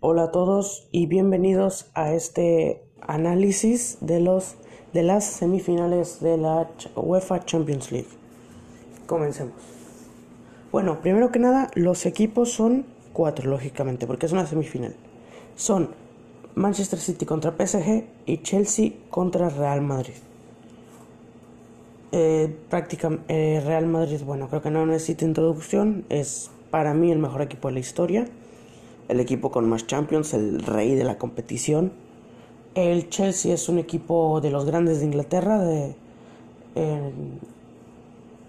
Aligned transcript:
Hola 0.00 0.24
a 0.24 0.30
todos 0.30 0.88
y 0.92 1.06
bienvenidos 1.06 1.90
a 1.94 2.12
este 2.12 2.82
análisis 3.00 3.96
de 4.02 4.20
los 4.20 4.56
de 4.92 5.02
las 5.02 5.24
semifinales 5.24 6.20
de 6.20 6.36
la 6.36 6.68
UEFA 6.94 7.46
Champions 7.46 7.90
League. 7.90 8.10
Comencemos. 9.06 9.54
Bueno, 10.70 11.00
primero 11.00 11.32
que 11.32 11.38
nada, 11.38 11.70
los 11.74 12.04
equipos 12.04 12.52
son 12.52 12.84
cuatro, 13.14 13.48
lógicamente, 13.48 14.06
porque 14.06 14.26
es 14.26 14.32
una 14.32 14.46
semifinal. 14.46 14.94
Son 15.56 15.88
Manchester 16.54 16.98
City 16.98 17.24
contra 17.24 17.52
PSG 17.52 18.04
y 18.26 18.42
Chelsea 18.42 18.92
contra 19.08 19.48
Real 19.48 19.80
Madrid. 19.80 20.14
Eh, 22.12 22.54
eh, 23.28 23.62
Real 23.64 23.86
Madrid, 23.86 24.20
bueno, 24.26 24.48
creo 24.48 24.60
que 24.60 24.70
no 24.70 24.84
necesita 24.84 25.24
introducción, 25.24 26.04
es 26.10 26.50
para 26.70 26.92
mí 26.92 27.10
el 27.10 27.18
mejor 27.18 27.40
equipo 27.40 27.68
de 27.68 27.74
la 27.74 27.80
historia, 27.80 28.28
el 29.08 29.20
equipo 29.20 29.50
con 29.50 29.68
más 29.68 29.86
Champions, 29.86 30.34
el 30.34 30.60
rey 30.60 30.94
de 30.94 31.04
la 31.04 31.18
competición. 31.18 31.92
El 32.74 33.08
Chelsea 33.08 33.54
es 33.54 33.68
un 33.68 33.78
equipo 33.78 34.40
de 34.40 34.50
los 34.50 34.64
grandes 34.64 35.00
de 35.00 35.06
Inglaterra, 35.06 35.58
de, 35.58 35.94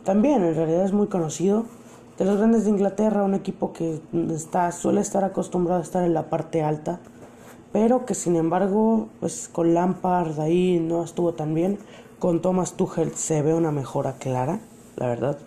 también 0.03 0.43
en 0.43 0.55
realidad 0.55 0.85
es 0.85 0.93
muy 0.93 1.07
conocido. 1.07 1.65
De 2.17 2.25
los 2.25 2.37
grandes 2.37 2.65
de 2.65 2.71
Inglaterra, 2.71 3.23
un 3.23 3.35
equipo 3.35 3.73
que 3.73 3.99
está, 4.33 4.71
suele 4.71 5.01
estar 5.01 5.23
acostumbrado 5.23 5.79
a 5.79 5.83
estar 5.83 6.03
en 6.03 6.13
la 6.13 6.29
parte 6.29 6.63
alta, 6.63 6.99
pero 7.71 8.05
que 8.05 8.15
sin 8.15 8.35
embargo, 8.35 9.07
pues 9.19 9.49
con 9.51 9.73
Lampard 9.73 10.39
ahí 10.39 10.79
no 10.79 11.03
estuvo 11.03 11.33
tan 11.33 11.53
bien. 11.53 11.77
Con 12.19 12.41
Thomas 12.41 12.73
Tuchel 12.73 13.13
se 13.13 13.41
ve 13.43 13.53
una 13.53 13.71
mejora 13.71 14.13
clara, 14.13 14.59
la 14.95 15.07
verdad. 15.07 15.37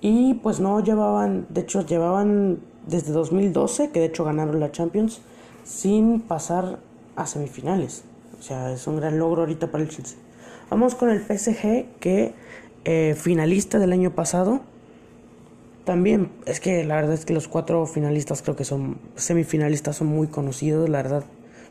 Y 0.00 0.34
pues 0.34 0.60
no 0.60 0.78
llevaban, 0.80 1.46
de 1.48 1.62
hecho 1.62 1.80
llevaban 1.80 2.60
desde 2.86 3.12
2012, 3.12 3.90
que 3.90 4.00
de 4.00 4.06
hecho 4.06 4.24
ganaron 4.24 4.60
la 4.60 4.72
Champions, 4.72 5.20
sin 5.64 6.20
pasar 6.20 6.78
a 7.16 7.26
semifinales. 7.26 8.04
O 8.38 8.42
sea, 8.42 8.72
es 8.72 8.86
un 8.86 8.96
gran 8.96 9.18
logro 9.18 9.42
ahorita 9.42 9.70
para 9.70 9.84
el 9.84 9.90
Chelsea. 9.90 10.18
Vamos 10.70 10.94
con 10.94 11.10
el 11.10 11.20
PSG, 11.20 11.86
que 12.00 12.34
eh, 12.84 13.14
finalista 13.16 13.78
del 13.78 13.92
año 13.92 14.14
pasado. 14.14 14.60
También, 15.84 16.30
es 16.46 16.60
que 16.60 16.84
la 16.84 16.96
verdad 16.96 17.14
es 17.14 17.24
que 17.24 17.32
los 17.32 17.46
cuatro 17.46 17.86
finalistas 17.86 18.42
creo 18.42 18.56
que 18.56 18.64
son 18.64 18.98
semifinalistas, 19.14 19.96
son 19.96 20.08
muy 20.08 20.26
conocidos, 20.26 20.88
la 20.88 21.02
verdad 21.02 21.24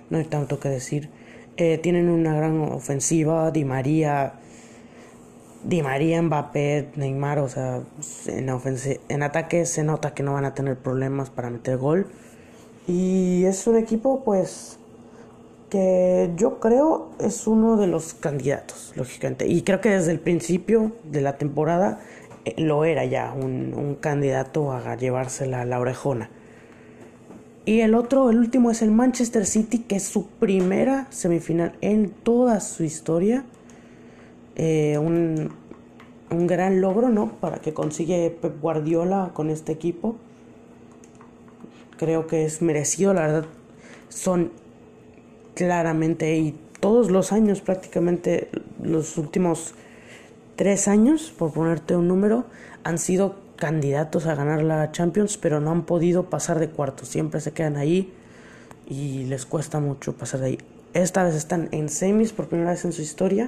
no 0.10 0.18
hay 0.18 0.24
tanto 0.26 0.60
que 0.60 0.70
decir. 0.70 1.10
Eh, 1.58 1.78
tienen 1.78 2.10
una 2.10 2.34
gran 2.36 2.60
ofensiva, 2.60 3.52
Di 3.52 3.66
María, 3.66 4.34
Di 5.66 5.82
María, 5.82 6.22
Mbappé, 6.22 6.92
Neymar, 6.96 7.40
o 7.40 7.50
sea, 7.50 7.82
en, 8.28 8.50
en 9.10 9.24
ataque 9.24 9.66
se 9.66 9.84
nota 9.84 10.14
que 10.14 10.22
no 10.22 10.34
van 10.34 10.46
a 10.46 10.54
tener 10.54 10.78
problemas 10.78 11.32
para 11.32 11.50
meter 11.50 11.78
gol. 11.78 12.08
Y 12.88 13.46
es 13.46 13.66
un 13.66 13.76
equipo, 13.76 14.24
pues, 14.24 14.78
que 15.72 16.32
yo 16.36 16.60
creo 16.60 17.10
es 17.20 17.48
uno 17.48 17.78
de 17.78 17.88
los 17.88 18.14
candidatos, 18.14 18.94
lógicamente. 18.96 19.48
Y 19.48 19.64
creo 19.64 19.82
que 19.82 19.90
desde 19.90 20.12
el 20.12 20.20
principio 20.20 20.92
de 21.04 21.22
la 21.22 21.38
temporada 21.38 22.00
eh, 22.46 22.54
lo 22.58 22.86
era 22.86 23.04
ya, 23.06 23.34
un, 23.34 23.74
un 23.74 23.96
candidato 23.96 24.72
a 24.72 24.96
llevársela 24.96 25.66
la 25.66 25.80
orejona. 25.80 26.30
Y 27.66 27.80
el 27.82 27.96
otro, 27.96 28.30
el 28.30 28.38
último 28.38 28.70
es 28.70 28.84
el 28.84 28.92
Manchester 28.92 29.48
City, 29.48 29.80
que 29.80 29.96
es 29.96 30.04
su 30.04 30.28
primera 30.28 31.08
semifinal 31.10 31.76
en 31.82 32.12
toda 32.12 32.60
su 32.60 32.84
historia. 32.84 33.44
Eh, 34.56 34.98
un, 34.98 35.52
un, 36.32 36.48
gran 36.48 36.82
logro, 36.82 37.10
¿no? 37.10 37.32
Para 37.40 37.60
que 37.60 37.74
consigue 37.74 38.30
Pep 38.30 38.62
Guardiola 38.62 39.32
con 39.34 39.50
este 39.50 39.72
equipo. 39.72 40.16
Creo 41.98 42.28
que 42.28 42.46
es 42.46 42.62
merecido, 42.62 43.14
la 43.14 43.22
verdad. 43.22 43.46
Son 44.10 44.52
claramente 45.56 46.36
y 46.38 46.56
todos 46.80 47.10
los 47.10 47.32
años, 47.32 47.62
prácticamente 47.62 48.50
los 48.82 49.18
últimos 49.18 49.74
tres 50.56 50.88
años, 50.88 51.34
por 51.38 51.52
ponerte 51.52 51.96
un 51.96 52.08
número, 52.08 52.46
han 52.84 52.98
sido 52.98 53.36
candidatos 53.56 54.28
a 54.28 54.36
ganar 54.36 54.62
la 54.64 54.92
Champions, 54.92 55.38
pero 55.38 55.60
no 55.60 55.72
han 55.72 55.86
podido 55.86 56.30
pasar 56.30 56.60
de 56.60 56.70
cuartos. 56.70 57.08
Siempre 57.08 57.42
se 57.42 57.52
quedan 57.52 57.78
ahí 57.78 58.14
y 58.88 59.24
les 59.26 59.46
cuesta 59.46 59.80
mucho 59.80 60.14
pasar 60.14 60.42
de 60.42 60.46
ahí. 60.46 60.58
Esta 60.94 61.24
vez 61.24 61.36
están 61.36 61.70
en 61.72 61.90
semis 61.90 62.32
por 62.32 62.48
primera 62.48 62.72
vez 62.72 62.86
en 62.86 62.94
su 62.94 63.02
historia, 63.02 63.48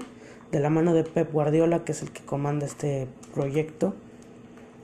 de 0.52 0.60
la 0.60 0.70
mano 0.70 0.94
de 0.94 1.04
Pep 1.04 1.32
Guardiola, 1.32 1.84
que 1.84 1.92
es 1.92 2.02
el 2.02 2.12
que 2.12 2.24
comanda 2.24 2.66
este 2.66 3.08
proyecto. 3.34 3.94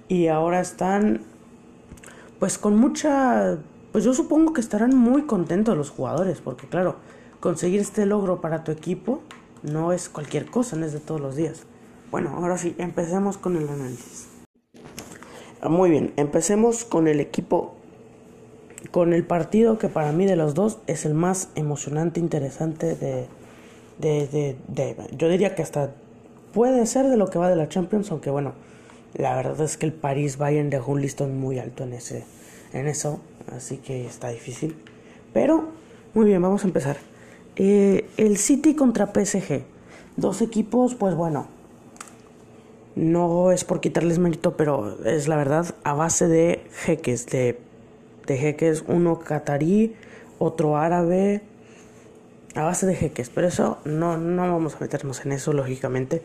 Y 0.08 0.28
ahora 0.28 0.60
están, 0.60 1.22
pues 2.40 2.58
con 2.58 2.76
mucha, 2.76 3.58
pues 3.92 4.04
yo 4.04 4.14
supongo 4.14 4.54
que 4.54 4.62
estarán 4.62 4.96
muy 4.96 5.24
contentos 5.24 5.78
los 5.78 5.90
jugadores, 5.90 6.42
porque 6.42 6.68
claro, 6.68 6.98
conseguir 7.40 7.80
este 7.80 8.06
logro 8.06 8.42
para 8.42 8.64
tu 8.64 8.72
equipo 8.72 9.22
no 9.64 9.94
es 9.94 10.10
cualquier 10.10 10.46
cosa, 10.46 10.76
no 10.76 10.86
es 10.86 10.94
de 10.94 11.00
todos 11.00 11.22
los 11.22 11.36
días. 11.36 11.64
Bueno, 12.12 12.32
ahora 12.36 12.58
sí, 12.58 12.76
empecemos 12.78 13.38
con 13.38 13.56
el 13.56 13.68
análisis. 13.68 14.28
Ah, 15.62 15.70
muy 15.70 15.90
bien, 15.90 16.14
empecemos 16.18 16.84
con 16.84 17.08
el 17.08 17.22
equipo, 17.22 17.76
con 18.92 19.14
el 19.14 19.26
partido 19.26 19.80
que 19.80 19.88
para 19.88 20.12
mí 20.12 20.26
de 20.26 20.36
los 20.36 20.54
dos 20.54 20.80
es 20.88 21.06
el 21.06 21.14
más 21.14 21.50
emocionante, 21.56 22.20
interesante 22.20 22.96
de, 22.96 23.28
de, 23.98 24.56
de, 24.68 24.96
yo 25.18 25.30
diría 25.30 25.56
que 25.56 25.62
hasta 25.62 25.92
puede 26.54 26.86
ser 26.86 27.08
de 27.08 27.18
lo 27.18 27.30
que 27.30 27.40
va 27.40 27.50
de 27.50 27.56
la 27.56 27.70
Champions, 27.70 28.12
aunque 28.12 28.30
bueno, 28.30 28.54
la 29.16 29.36
verdad 29.36 29.62
es 29.62 29.78
que 29.78 29.86
el 29.86 29.94
Paris 29.94 30.38
Bayern 30.38 30.70
dejó 30.70 30.94
un 30.94 31.02
listón 31.02 31.40
muy 31.40 31.60
alto 31.60 31.84
en 31.84 31.94
ese, 31.94 32.24
en 32.74 32.88
eso, 32.88 33.20
así 33.56 33.78
que 33.78 34.06
está 34.06 34.30
difícil. 34.30 34.76
Pero, 35.34 35.70
muy 36.14 36.26
bien, 36.26 36.42
vamos 36.42 36.64
a 36.64 36.68
empezar. 36.68 36.98
Eh, 37.56 38.10
el 38.18 38.38
City 38.38 38.76
contra 38.76 39.08
PSG, 39.14 39.64
dos 40.16 40.42
equipos, 40.42 40.96
pues 40.96 41.16
bueno, 41.16 41.48
no 42.96 43.52
es 43.52 43.64
por 43.64 43.82
quitarles 43.82 44.20
mérito, 44.20 44.56
pero 44.58 45.04
es 45.06 45.28
la 45.28 45.36
verdad, 45.36 45.76
a 45.84 45.94
base 45.94 46.28
de 46.28 46.64
jeques, 46.86 47.26
de, 47.28 47.60
de 48.28 48.38
jeques, 48.38 48.84
uno 48.88 49.20
catarí, 49.20 49.96
otro 50.40 50.78
árabe, 50.78 51.42
a 52.56 52.64
base 52.64 52.86
de 52.86 52.96
jeques, 52.96 53.30
pero 53.30 53.48
eso 53.48 53.78
no, 53.86 54.18
no 54.18 54.52
vamos 54.52 54.76
a 54.76 54.80
meternos 54.80 55.26
en 55.26 55.32
eso, 55.32 55.54
lógicamente. 55.54 56.22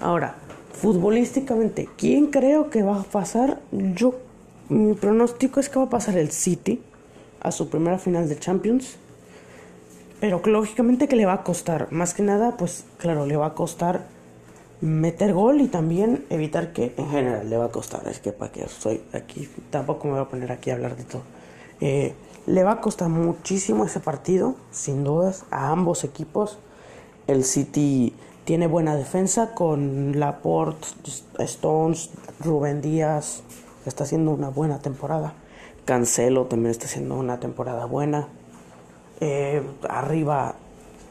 Ahora, 0.00 0.36
futbolísticamente, 0.72 1.88
¿quién 1.96 2.26
creo 2.26 2.70
que 2.70 2.82
va 2.82 3.00
a 3.00 3.04
pasar? 3.04 3.60
Yo, 3.70 4.14
mi 4.68 4.94
pronóstico 4.94 5.60
es 5.60 5.68
que 5.68 5.78
va 5.78 5.86
a 5.86 5.90
pasar 5.90 6.18
el 6.18 6.30
City 6.30 6.82
a 7.40 7.50
su 7.52 7.68
primera 7.68 7.98
final 7.98 8.28
de 8.28 8.38
Champions. 8.38 8.96
Pero 10.20 10.40
lógicamente 10.44 11.08
que 11.08 11.16
le 11.16 11.26
va 11.26 11.32
a 11.32 11.42
costar, 11.42 11.90
más 11.90 12.14
que 12.14 12.22
nada, 12.22 12.56
pues 12.56 12.84
claro, 12.98 13.26
le 13.26 13.36
va 13.36 13.46
a 13.46 13.54
costar 13.54 14.06
meter 14.80 15.32
gol 15.32 15.60
y 15.60 15.68
también 15.68 16.24
evitar 16.30 16.72
que 16.72 16.92
en 16.96 17.08
general 17.10 17.50
le 17.50 17.56
va 17.56 17.66
a 17.66 17.68
costar. 17.70 18.06
Es 18.06 18.20
que 18.20 18.32
para 18.32 18.52
que 18.52 18.62
estoy 18.62 19.00
aquí, 19.12 19.48
tampoco 19.70 20.06
me 20.06 20.14
voy 20.14 20.22
a 20.22 20.28
poner 20.28 20.52
aquí 20.52 20.70
a 20.70 20.74
hablar 20.74 20.96
de 20.96 21.04
todo. 21.04 21.22
Eh, 21.80 22.14
le 22.46 22.64
va 22.64 22.72
a 22.72 22.80
costar 22.80 23.08
muchísimo 23.08 23.84
ese 23.84 24.00
partido, 24.00 24.54
sin 24.70 25.04
dudas, 25.04 25.44
a 25.50 25.70
ambos 25.70 26.04
equipos. 26.04 26.58
El 27.26 27.44
City 27.44 28.14
tiene 28.44 28.66
buena 28.66 28.96
defensa 28.96 29.54
con 29.54 30.18
Laporte, 30.18 30.86
Stones, 31.38 32.10
Rubén 32.40 32.80
Díaz, 32.80 33.42
está 33.86 34.04
haciendo 34.04 34.32
una 34.32 34.48
buena 34.48 34.80
temporada. 34.80 35.34
Cancelo 35.84 36.46
también 36.46 36.70
está 36.70 36.86
haciendo 36.86 37.16
una 37.16 37.40
temporada 37.40 37.86
buena. 37.86 38.28
Eh, 39.20 39.62
arriba, 39.88 40.54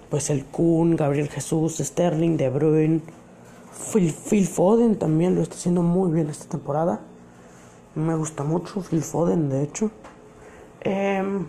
pues 0.09 0.29
el 0.29 0.45
Kun, 0.45 0.95
Gabriel 0.95 1.29
Jesús, 1.29 1.77
Sterling, 1.77 2.37
De 2.37 2.49
Bruyne. 2.49 3.01
Phil, 3.71 4.47
Foden 4.47 4.97
también 4.97 5.35
lo 5.35 5.41
está 5.41 5.55
haciendo 5.55 5.81
muy 5.81 6.11
bien 6.11 6.29
esta 6.29 6.45
temporada. 6.45 6.99
Me 7.95 8.15
gusta 8.15 8.43
mucho 8.43 8.81
Phil 8.81 9.01
Foden, 9.01 9.49
de 9.49 9.63
hecho. 9.63 9.91
Em, 10.81 11.47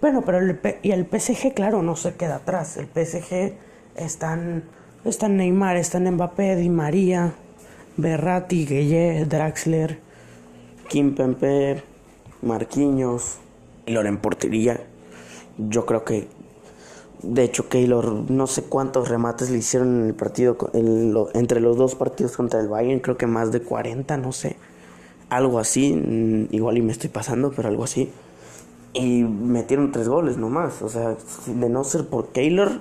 bueno, 0.00 0.22
pero 0.24 0.38
el, 0.38 0.58
y 0.82 0.92
el 0.92 1.06
PSG, 1.06 1.54
claro, 1.54 1.82
no 1.82 1.96
se 1.96 2.14
queda 2.14 2.36
atrás. 2.36 2.76
El 2.76 2.86
PSG 2.86 3.54
están, 3.96 4.64
están 5.04 5.36
Neymar, 5.36 5.76
están 5.76 6.10
Mbappé, 6.10 6.56
Di 6.56 6.68
María, 6.68 7.34
Berratti, 7.96 8.66
Gueye, 8.66 9.24
Draxler, 9.26 9.98
Kim 10.88 11.14
Pempe, 11.14 11.82
Marquinhos, 12.42 13.38
y 13.86 13.92
Loren 13.92 14.18
Portería. 14.18 14.80
Yo 15.58 15.86
creo 15.86 16.04
que 16.04 16.28
de 17.22 17.44
hecho, 17.44 17.68
Keylor, 17.68 18.30
no 18.30 18.46
sé 18.46 18.62
cuántos 18.62 19.08
remates 19.08 19.50
le 19.50 19.58
hicieron 19.58 20.00
en 20.00 20.06
el 20.06 20.14
partido, 20.14 20.56
entre 21.34 21.60
los 21.60 21.76
dos 21.76 21.94
partidos 21.94 22.36
contra 22.36 22.60
el 22.60 22.68
Bayern, 22.68 23.00
creo 23.00 23.18
que 23.18 23.26
más 23.26 23.52
de 23.52 23.60
40, 23.60 24.16
no 24.16 24.32
sé. 24.32 24.56
Algo 25.30 25.58
así, 25.58 25.94
mm, 25.94 26.54
igual 26.54 26.78
y 26.78 26.82
me 26.82 26.92
estoy 26.92 27.08
pasando, 27.08 27.52
pero 27.54 27.68
algo 27.68 27.84
así. 27.84 28.10
Y 28.92 29.22
metieron 29.22 29.92
tres 29.92 30.08
goles 30.08 30.36
nomás. 30.36 30.82
O 30.82 30.88
sea, 30.88 31.16
de 31.46 31.68
no 31.68 31.84
ser 31.84 32.06
por 32.06 32.28
Keylor, 32.28 32.80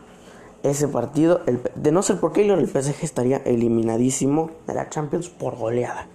ese 0.64 0.88
partido, 0.88 1.42
el, 1.46 1.62
de 1.76 1.92
no 1.92 2.02
ser 2.02 2.20
por 2.20 2.34
Keylor, 2.34 2.60
el 2.60 2.68
PSG 2.68 3.04
estaría 3.04 3.38
eliminadísimo 3.38 4.52
de 4.68 4.74
la 4.74 4.90
Champions 4.90 5.30
por 5.30 5.56
goleada. 5.56 6.08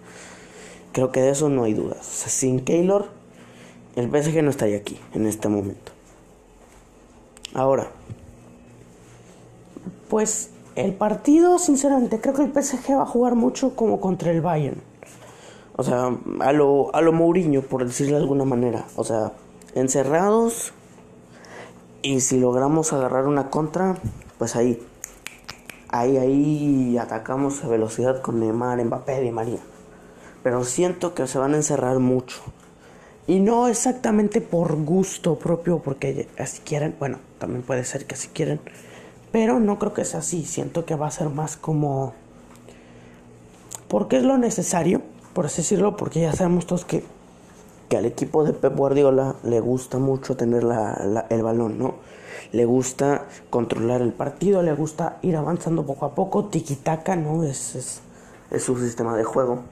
Creo 0.93 1.11
que 1.11 1.21
de 1.21 1.31
eso 1.31 1.49
no 1.49 1.65
hay 1.65 1.75
dudas. 1.75 2.05
sin 2.05 2.61
Keylor, 2.61 3.07
el 3.97 4.11
PSG 4.11 4.43
no 4.43 4.51
estaría 4.51 4.77
aquí 4.77 4.99
en 5.15 5.27
este 5.27 5.49
momento. 5.49 5.93
Ahora, 7.55 7.89
pues 10.09 10.51
el 10.75 10.93
partido, 10.95 11.59
sinceramente, 11.59 12.21
creo 12.21 12.35
que 12.35 12.43
el 12.43 12.53
PSG 12.53 12.97
va 12.97 13.03
a 13.03 13.07
jugar 13.07 13.37
mucho 13.37 13.77
como 13.77 14.01
contra 14.01 14.33
el 14.33 14.41
Bayern. 14.41 14.81
O 15.77 15.83
sea, 15.83 16.17
a 16.41 16.53
lo, 16.53 16.95
a 16.95 17.01
lo 17.01 17.13
Mourinho, 17.13 17.63
por 17.63 17.85
decirlo 17.85 18.17
de 18.17 18.23
alguna 18.23 18.45
manera. 18.45 18.85
O 18.97 19.05
sea, 19.05 19.33
encerrados. 19.75 20.73
Y 22.03 22.21
si 22.21 22.39
logramos 22.39 22.93
agarrar 22.93 23.27
una 23.27 23.51
contra, 23.51 23.97
pues 24.39 24.57
ahí. 24.57 24.81
Ahí, 25.89 26.17
ahí 26.17 26.99
atacamos 26.99 27.65
a 27.65 27.69
velocidad 27.69 28.21
con 28.21 28.41
Neymar, 28.41 28.85
Mbappé 28.85 29.25
y 29.25 29.31
María. 29.31 29.61
Pero 30.43 30.65
siento 30.65 31.15
que 31.15 31.27
se 31.27 31.39
van 31.39 31.55
a 31.55 31.57
encerrar 31.57 31.99
mucho. 31.99 32.41
Y 33.27 33.41
no 33.41 33.69
exactamente 33.69 34.41
por 34.41 34.77
gusto 34.85 35.39
propio, 35.39 35.79
porque 35.79 36.29
así 36.39 36.61
quieren. 36.61 36.95
Bueno, 36.99 37.19
también 37.39 37.63
puede 37.63 37.85
ser 37.85 38.07
que 38.07 38.15
así 38.15 38.29
quieren. 38.29 38.61
Pero 39.33 39.59
no 39.59 39.79
creo 39.79 39.95
que 39.95 40.05
sea 40.05 40.21
así. 40.21 40.45
Siento 40.45 40.85
que 40.85 40.95
va 40.95 41.09
a 41.09 41.11
ser 41.11 41.31
más 41.31 41.57
como... 41.57 42.13
Porque 43.89 44.19
es 44.19 44.25
lo 44.25 44.39
necesario, 44.39 45.03
por 45.35 45.47
así 45.47 45.63
decirlo, 45.63 45.97
porque 45.97 46.21
ya 46.21 46.33
sabemos 46.33 46.67
todos 46.67 46.85
que, 46.85 47.05
que 47.89 47.97
al 47.97 48.07
equipo 48.07 48.45
de 48.45 48.53
Pep 48.53 48.77
Guardiola 48.77 49.37
le 49.43 49.61
gusta 49.61 49.99
mucho 49.99 50.37
tener 50.37 50.65
la, 50.65 51.27
el 51.29 51.43
balón, 51.43 51.79
¿no? 51.79 51.97
Le 52.53 52.65
gusta 52.65 53.27
controlar 53.51 54.01
el 54.01 54.13
partido, 54.13 54.63
le 54.63 54.73
gusta 54.73 55.19
ir 55.23 55.37
avanzando 55.37 55.85
poco 55.85 56.07
a 56.07 56.15
poco, 56.15 56.47
tiki-taka, 56.47 57.17
¿no? 57.17 57.43
Es, 57.43 57.75
es, 57.75 58.01
es 58.51 58.63
su 58.63 58.79
sistema 58.79 59.17
de 59.17 59.25
juego. 59.25 59.63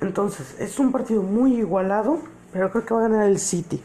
Entonces, 0.00 0.54
es 0.58 0.78
un 0.78 0.92
partido 0.92 1.22
muy 1.22 1.56
igualado, 1.56 2.18
pero 2.52 2.70
creo 2.70 2.84
que 2.84 2.94
va 2.94 3.00
a 3.00 3.08
ganar 3.08 3.26
el 3.26 3.38
City 3.38 3.82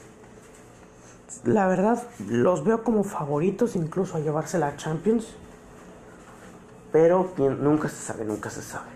la 1.44 1.68
verdad 1.68 2.04
los 2.28 2.64
veo 2.64 2.84
como 2.84 3.04
favoritos 3.04 3.76
incluso 3.76 4.18
a 4.18 4.20
llevarse 4.20 4.60
la 4.60 4.76
Champions. 4.76 5.28
Pero 6.92 7.34
nunca 7.38 7.88
se 7.88 7.96
sabe, 7.96 8.26
nunca 8.26 8.50
se 8.50 8.62
sabe. 8.62 8.91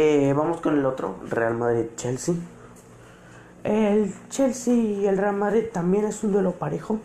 Eh, 0.00 0.32
vamos 0.32 0.60
con 0.60 0.78
el 0.78 0.86
otro, 0.86 1.16
Real 1.28 1.56
Madrid-Chelsea. 1.56 2.36
El 3.64 4.14
Chelsea 4.30 4.72
y 4.72 5.08
el 5.08 5.18
Real 5.18 5.34
Madrid 5.34 5.64
también 5.72 6.04
es 6.04 6.22
un 6.22 6.30
duelo 6.30 6.52
parejo. 6.52 7.00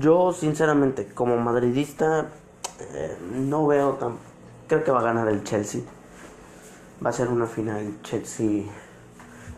Yo 0.00 0.32
sinceramente 0.32 1.06
como 1.06 1.36
madridista 1.36 2.30
eh, 2.80 3.16
no 3.32 3.64
veo 3.68 3.92
tan... 3.92 4.16
Creo 4.66 4.82
que 4.82 4.90
va 4.90 4.98
a 4.98 5.02
ganar 5.04 5.28
el 5.28 5.44
Chelsea. 5.44 5.82
Va 7.06 7.10
a 7.10 7.12
ser 7.12 7.28
una 7.28 7.46
final 7.46 7.98
Chelsea 8.02 8.64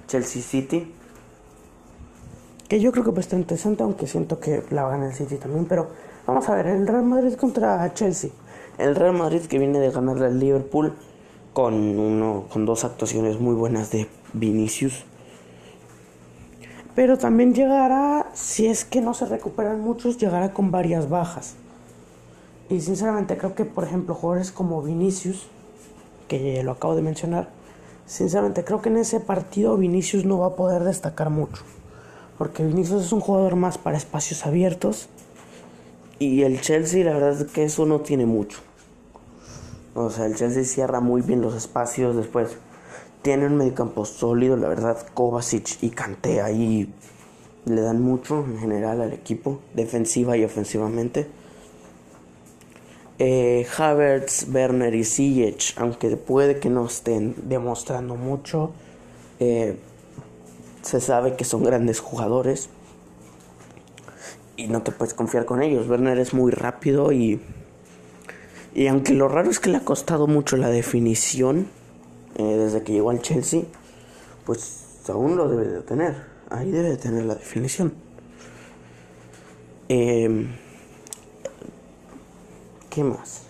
Chelsea 0.06 0.42
City 0.42 0.94
que 2.68 2.80
yo 2.80 2.92
creo 2.92 3.02
que 3.02 3.12
va 3.12 3.16
a 3.16 3.20
estar 3.20 3.38
interesante, 3.38 3.82
aunque 3.82 4.06
siento 4.06 4.38
que 4.38 4.62
la 4.68 4.82
va 4.82 4.88
a 4.88 4.90
ganar 4.92 5.08
el 5.08 5.14
City 5.14 5.36
también. 5.36 5.64
Pero 5.64 5.88
vamos 6.26 6.46
a 6.50 6.54
ver, 6.54 6.66
el 6.66 6.86
Real 6.86 7.06
Madrid 7.06 7.32
contra 7.36 7.94
Chelsea. 7.94 8.30
El 8.76 8.94
Real 8.94 9.14
Madrid 9.14 9.40
que 9.46 9.58
viene 9.58 9.80
de 9.80 9.90
ganarle 9.90 10.26
al 10.26 10.38
Liverpool 10.38 10.92
con, 11.52 11.74
uno, 11.98 12.44
con 12.52 12.66
dos 12.66 12.84
actuaciones 12.84 13.40
muy 13.40 13.54
buenas 13.54 13.90
de 13.90 14.08
Vinicius. 14.32 15.04
Pero 16.94 17.18
también 17.18 17.54
llegará, 17.54 18.30
si 18.34 18.66
es 18.66 18.84
que 18.84 19.00
no 19.00 19.14
se 19.14 19.26
recuperan 19.26 19.80
muchos, 19.80 20.18
llegará 20.18 20.52
con 20.52 20.70
varias 20.70 21.08
bajas. 21.08 21.54
Y 22.68 22.80
sinceramente 22.80 23.36
creo 23.36 23.54
que, 23.54 23.64
por 23.64 23.84
ejemplo, 23.84 24.14
jugadores 24.14 24.52
como 24.52 24.82
Vinicius, 24.82 25.46
que 26.28 26.62
lo 26.62 26.72
acabo 26.72 26.94
de 26.94 27.02
mencionar, 27.02 27.48
sinceramente 28.06 28.64
creo 28.64 28.82
que 28.82 28.88
en 28.88 28.98
ese 28.98 29.20
partido 29.20 29.76
Vinicius 29.76 30.24
no 30.24 30.38
va 30.38 30.48
a 30.48 30.56
poder 30.56 30.84
destacar 30.84 31.30
mucho 31.30 31.64
porque 32.40 32.64
Vinicius 32.64 33.04
es 33.04 33.12
un 33.12 33.20
jugador 33.20 33.54
más 33.54 33.76
para 33.76 33.98
espacios 33.98 34.46
abiertos 34.46 35.10
y 36.18 36.40
el 36.40 36.62
Chelsea 36.62 37.04
la 37.04 37.12
verdad 37.12 37.38
es 37.38 37.52
que 37.52 37.64
eso 37.64 37.84
no 37.84 38.00
tiene 38.00 38.24
mucho. 38.24 38.60
O 39.94 40.10
sea, 40.10 40.26
el 40.26 40.36
Chelsea 40.36 40.64
cierra 40.64 41.00
muy 41.00 41.22
bien 41.22 41.40
los 41.42 41.54
espacios 41.54 42.16
después. 42.16 42.56
Tiene 43.22 43.46
un 43.46 43.56
mediocampo 43.56 44.04
sólido, 44.04 44.56
la 44.56 44.68
verdad, 44.68 45.06
Kovacic 45.14 45.82
y 45.82 45.90
Kanté 45.90 46.40
ahí 46.40 46.92
le 47.66 47.80
dan 47.82 48.00
mucho 48.00 48.44
en 48.44 48.58
general 48.58 49.00
al 49.00 49.12
equipo, 49.12 49.60
defensiva 49.74 50.36
y 50.36 50.44
ofensivamente. 50.44 51.26
Eh, 53.18 53.66
Havertz, 53.76 54.46
Werner 54.50 54.94
y 54.94 55.04
Ziyech, 55.04 55.74
aunque 55.76 56.16
puede 56.16 56.58
que 56.58 56.70
no 56.70 56.86
estén 56.86 57.34
demostrando 57.48 58.16
mucho, 58.16 58.72
eh, 59.40 59.76
se 60.80 61.00
sabe 61.00 61.36
que 61.36 61.44
son 61.44 61.62
grandes 61.62 62.00
jugadores 62.00 62.70
y 64.56 64.68
no 64.68 64.82
te 64.82 64.92
puedes 64.92 65.12
confiar 65.12 65.44
con 65.44 65.62
ellos. 65.62 65.86
Werner 65.86 66.18
es 66.18 66.32
muy 66.32 66.50
rápido 66.50 67.12
y 67.12 67.42
y 68.74 68.86
aunque 68.86 69.14
lo 69.14 69.28
raro 69.28 69.50
es 69.50 69.60
que 69.60 69.70
le 69.70 69.78
ha 69.78 69.84
costado 69.84 70.26
mucho 70.26 70.56
la 70.56 70.68
definición 70.68 71.68
eh, 72.36 72.42
desde 72.42 72.82
que 72.82 72.92
llegó 72.92 73.10
al 73.10 73.20
Chelsea, 73.20 73.62
pues 74.44 74.86
aún 75.08 75.36
lo 75.36 75.48
debe 75.48 75.66
de 75.66 75.80
tener. 75.82 76.14
Ahí 76.50 76.70
debe 76.70 76.90
de 76.90 76.96
tener 76.96 77.24
la 77.24 77.34
definición. 77.34 77.92
Em, 79.88 80.48
¿Qué 82.88 83.04
más? 83.04 83.42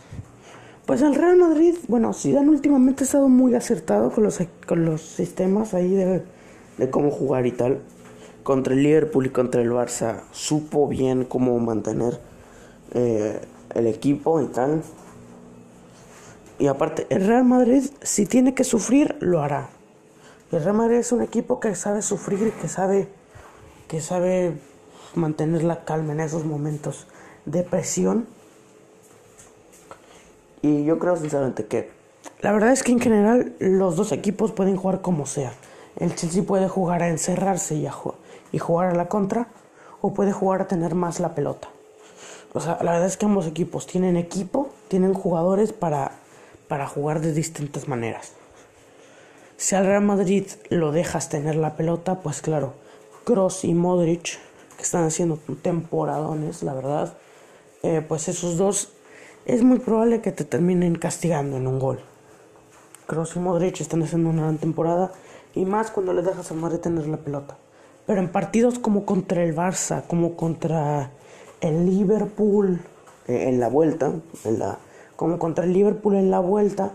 Pues 0.87 1.03
el 1.03 1.15
Real 1.15 1.37
Madrid, 1.37 1.77
bueno, 1.89 2.13
Zidane 2.13 2.49
últimamente 2.49 3.05
ha 3.05 3.07
estado 3.07 3.29
muy 3.29 3.55
acertado 3.55 4.11
con 4.11 4.25
los, 4.25 4.39
con 4.67 4.85
los 4.85 5.03
sistemas 5.03 5.73
ahí 5.75 5.95
de 5.95 6.25
de 6.81 6.91
cómo 6.91 7.11
jugar 7.11 7.47
y 7.47 7.53
tal. 7.53 7.81
Contra 8.43 8.73
el 8.73 8.83
Liverpool 8.83 9.27
y 9.27 9.31
contra 9.31 9.61
el 9.61 9.71
Barça 9.71 10.23
supo 10.33 10.89
bien 10.89 11.25
cómo 11.25 11.59
mantener 11.61 12.19
eh, 12.95 13.39
el 13.75 13.87
equipo 13.87 14.41
y 14.41 14.47
tal. 14.47 14.83
Y 16.61 16.67
aparte, 16.67 17.07
el 17.09 17.27
Real 17.27 17.45
Madrid, 17.45 17.85
si 18.03 18.27
tiene 18.27 18.53
que 18.53 18.65
sufrir, 18.65 19.17
lo 19.21 19.43
hará. 19.43 19.71
El 20.53 20.63
Real 20.63 20.77
Madrid 20.77 20.97
es 20.97 21.11
un 21.11 21.23
equipo 21.23 21.59
que 21.59 21.75
sabe 21.75 22.03
sufrir 22.03 22.49
y 22.49 22.51
que 22.51 22.69
sabe, 22.69 23.09
que 23.89 24.03
sabe 24.03 24.53
mantener 25.15 25.65
la 25.65 25.87
calma 25.87 26.13
en 26.13 26.21
esos 26.21 26.45
momentos 26.45 27.07
de 27.47 27.63
presión. 27.63 28.27
Y 30.61 30.85
yo 30.85 30.99
creo 30.99 31.17
sinceramente 31.17 31.65
que 31.65 31.91
la 32.43 32.53
verdad 32.53 32.73
es 32.73 32.83
que 32.83 32.93
en 32.93 33.01
general 33.01 33.55
los 33.59 33.97
dos 33.97 34.13
equipos 34.13 34.53
pueden 34.53 34.77
jugar 34.77 35.01
como 35.01 35.25
sea. 35.25 35.55
El 35.97 36.15
Chelsea 36.15 36.43
puede 36.43 36.69
jugar 36.69 37.03
a 37.03 37.09
encerrarse 37.09 37.75
y, 37.75 37.87
a 37.87 37.95
y 38.53 38.59
jugar 38.59 38.91
a 38.91 38.95
la 38.95 39.09
contra 39.09 39.49
o 40.03 40.13
puede 40.13 40.33
jugar 40.33 40.61
a 40.61 40.69
tener 40.69 40.95
más 40.95 41.21
la 41.21 41.35
pelota. 41.35 41.69
O 42.53 42.61
sea, 42.61 42.79
la 42.83 42.93
verdad 42.93 43.07
es 43.07 43.17
que 43.17 43.25
ambos 43.25 43.47
equipos 43.47 43.87
tienen 43.87 44.19
equipo, 44.19 44.69
tienen 44.89 45.15
jugadores 45.15 45.73
para, 45.73 46.20
para 46.71 46.87
jugar 46.87 47.21
de 47.21 47.33
distintas 47.33 47.89
maneras. 47.89 48.31
Si 49.57 49.75
al 49.75 49.87
Real 49.87 50.05
Madrid 50.05 50.47
lo 50.69 50.93
dejas 50.93 51.29
tener 51.29 51.57
la 51.57 51.77
pelota, 51.77 52.21
pues 52.21 52.43
claro, 52.43 52.75
Cross 53.25 53.65
y 53.65 53.75
Modric, 53.75 54.39
que 54.77 54.83
están 54.85 55.03
haciendo 55.03 55.37
temporadones, 55.63 56.63
la 56.63 56.75
verdad, 56.75 57.15
eh, 57.83 58.05
pues 58.07 58.29
esos 58.29 58.57
dos 58.57 58.93
es 59.47 59.65
muy 59.65 59.81
probable 59.81 60.21
que 60.21 60.31
te 60.31 60.45
terminen 60.45 60.95
castigando 60.95 61.57
en 61.57 61.67
un 61.67 61.81
gol. 61.81 61.99
Cross 63.09 63.35
y 63.35 63.41
Modric 63.41 63.81
están 63.81 64.05
haciendo 64.05 64.31
una 64.31 64.43
gran 64.43 64.59
temporada 64.59 65.11
y 65.57 65.65
más 65.65 65.91
cuando 65.91 66.13
le 66.13 66.23
dejas 66.23 66.53
a 66.53 66.55
Madrid 66.55 66.79
tener 66.79 67.09
la 67.09 67.17
pelota. 67.17 67.59
Pero 68.07 68.21
en 68.21 68.29
partidos 68.31 68.79
como 68.79 69.05
contra 69.05 69.43
el 69.43 69.57
Barça, 69.57 70.05
como 70.07 70.37
contra 70.37 71.11
el 71.61 71.85
Liverpool 71.85 72.81
eh, 73.27 73.49
en 73.49 73.59
la 73.59 73.67
vuelta, 73.67 74.13
en 74.45 74.59
la, 74.61 74.79
como 75.21 75.39
contra 75.39 75.67
el 75.67 75.75
Liverpool 75.75 76.15
en 76.15 76.31
la 76.31 76.41
vuelta, 76.41 76.95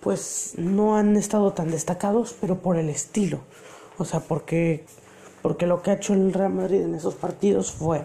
pues 0.00 0.52
no 0.56 0.96
han 0.96 1.16
estado 1.16 1.52
tan 1.52 1.68
destacados, 1.68 2.36
pero 2.40 2.58
por 2.58 2.76
el 2.76 2.88
estilo. 2.88 3.40
O 3.98 4.04
sea, 4.04 4.20
porque, 4.20 4.84
porque 5.42 5.66
lo 5.66 5.82
que 5.82 5.90
ha 5.90 5.94
hecho 5.94 6.14
el 6.14 6.32
Real 6.32 6.54
Madrid 6.54 6.80
en 6.80 6.94
esos 6.94 7.16
partidos 7.16 7.72
fue, 7.72 8.02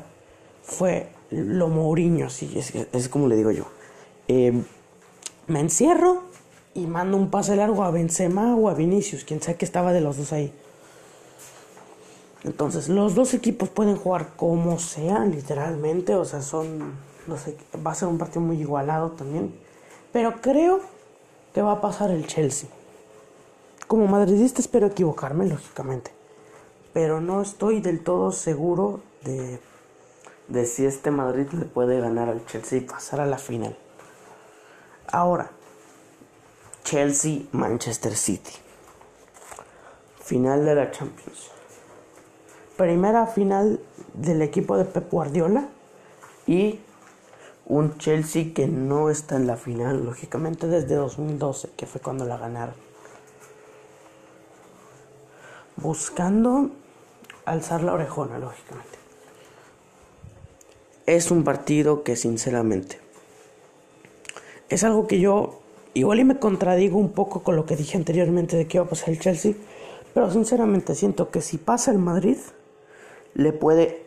fue 0.64 1.10
lo 1.30 1.68
Mourinho, 1.68 2.32
sí, 2.32 2.54
es, 2.56 2.74
es 2.92 3.08
como 3.08 3.28
le 3.28 3.36
digo 3.36 3.52
yo. 3.52 3.66
Eh, 4.28 4.64
me 5.46 5.60
encierro 5.60 6.24
y 6.74 6.88
manda 6.88 7.16
un 7.16 7.30
pase 7.30 7.56
largo 7.56 7.84
a 7.84 7.92
Benzema 7.92 8.56
o 8.56 8.68
a 8.68 8.74
Vinicius, 8.74 9.26
quien 9.26 9.44
sea 9.44 9.60
que 9.60 9.66
estaba 9.66 9.94
de 9.94 10.02
los 10.02 10.18
dos 10.18 10.34
ahí. 10.34 10.52
Entonces, 12.44 12.90
los 12.90 13.14
dos 13.14 13.36
equipos 13.36 13.70
pueden 13.70 13.96
jugar 13.96 14.30
como 14.36 14.80
sea, 14.80 15.24
literalmente, 15.26 16.16
o 16.16 16.26
sea, 16.26 16.42
son, 16.42 16.96
no 17.28 17.38
sé, 17.38 17.58
va 17.86 17.92
a 17.92 17.96
ser 17.96 18.08
un 18.08 18.18
partido 18.18 18.42
muy 18.42 18.60
igualado 18.60 19.12
también, 19.12 19.54
pero 20.12 20.42
creo 20.42 20.82
que 21.54 21.62
va 21.62 21.74
a 21.74 21.82
pasar 21.82 22.12
el 22.12 22.28
Chelsea. 22.28 22.70
Como 23.88 24.08
madridista 24.08 24.62
espero 24.62 24.88
equivocarme, 24.88 25.46
lógicamente, 25.46 26.12
pero 26.94 27.22
no 27.22 27.42
estoy 27.42 27.82
del 27.82 28.04
todo 28.04 28.32
seguro 28.32 29.02
de, 29.24 29.60
de 30.48 30.66
si 30.66 30.86
este 30.86 31.12
Madrid 31.12 31.48
le 31.52 31.66
puede 31.66 32.00
ganar 32.00 32.30
al 32.30 32.46
Chelsea 32.46 32.80
y 32.80 32.82
pasar 32.82 33.22
a 33.22 33.26
la 33.26 33.38
final. 33.38 33.78
Ahora, 35.08 35.52
Chelsea, 36.84 37.44
Manchester 37.52 38.16
City. 38.16 38.52
Final 40.20 40.66
de 40.66 40.76
la 40.76 40.92
Champions. 40.92 41.52
Primera 42.78 43.28
final 43.28 43.80
del 44.14 44.42
equipo 44.42 44.78
de 44.78 44.86
Pep 44.86 45.12
Guardiola 45.12 45.68
y 46.48 46.80
un 47.66 47.98
Chelsea 47.98 48.54
que 48.54 48.68
no 48.68 49.10
está 49.10 49.36
en 49.36 49.48
la 49.48 49.58
final, 49.58 50.06
lógicamente 50.06 50.68
desde 50.68 50.96
2012, 50.96 51.70
que 51.78 51.86
fue 51.86 52.02
cuando 52.02 52.26
la 52.26 52.38
ganaron. 52.38 52.76
Buscando 55.78 56.70
alzar 57.46 57.84
la 57.84 57.94
orejona, 57.94 58.38
lógicamente. 58.38 58.98
Es 61.06 61.32
un 61.32 61.44
partido 61.44 62.04
que 62.04 62.16
sinceramente 62.16 63.04
es 64.74 64.84
algo 64.84 65.08
que 65.08 65.20
yo 65.20 65.60
igual 65.94 66.20
y 66.20 66.24
me 66.24 66.40
contradigo 66.40 66.98
un 66.98 67.12
poco 67.12 67.44
con 67.44 67.56
lo 67.56 67.66
que 67.66 67.76
dije 67.76 67.98
anteriormente 67.98 68.58
de 68.58 68.68
que 68.68 68.78
iba 68.78 68.86
a 68.86 68.90
pasar 68.90 69.10
el 69.10 69.20
Chelsea, 69.20 69.54
pero 70.14 70.32
sinceramente 70.32 70.96
siento 70.96 71.30
que 71.30 71.42
si 71.42 71.58
pasa 71.58 71.92
el 71.92 72.00
Madrid, 72.00 72.38
le 73.36 73.54
puede 73.54 74.06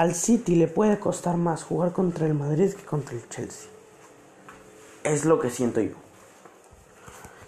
al 0.00 0.14
City 0.14 0.54
le 0.54 0.66
puede 0.66 0.98
costar 0.98 1.36
más 1.36 1.62
jugar 1.62 1.92
contra 1.92 2.26
el 2.26 2.32
Madrid 2.32 2.72
que 2.72 2.86
contra 2.86 3.14
el 3.14 3.28
Chelsea. 3.28 3.68
Es 5.04 5.26
lo 5.26 5.38
que 5.38 5.50
siento 5.50 5.82
yo. 5.82 5.92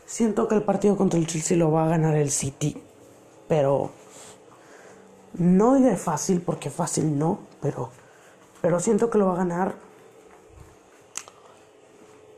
Siento 0.05 0.49
que 0.49 0.57
el 0.57 0.63
partido 0.63 0.95
contra 0.99 1.19
el 1.19 1.27
Chelsea 1.27 1.57
lo 1.57 1.73
va 1.73 1.87
a 1.87 1.89
ganar 1.89 2.15
el 2.15 2.31
City, 2.31 2.77
pero 3.49 3.91
no 5.33 5.77
diré 5.77 5.97
fácil 5.97 6.43
porque 6.43 6.69
fácil 6.69 7.19
no, 7.19 7.39
pero 7.63 7.89
pero 8.61 8.81
siento 8.81 9.09
que 9.09 9.17
lo 9.17 9.29
va 9.29 9.33
a 9.33 9.39
ganar 9.39 9.75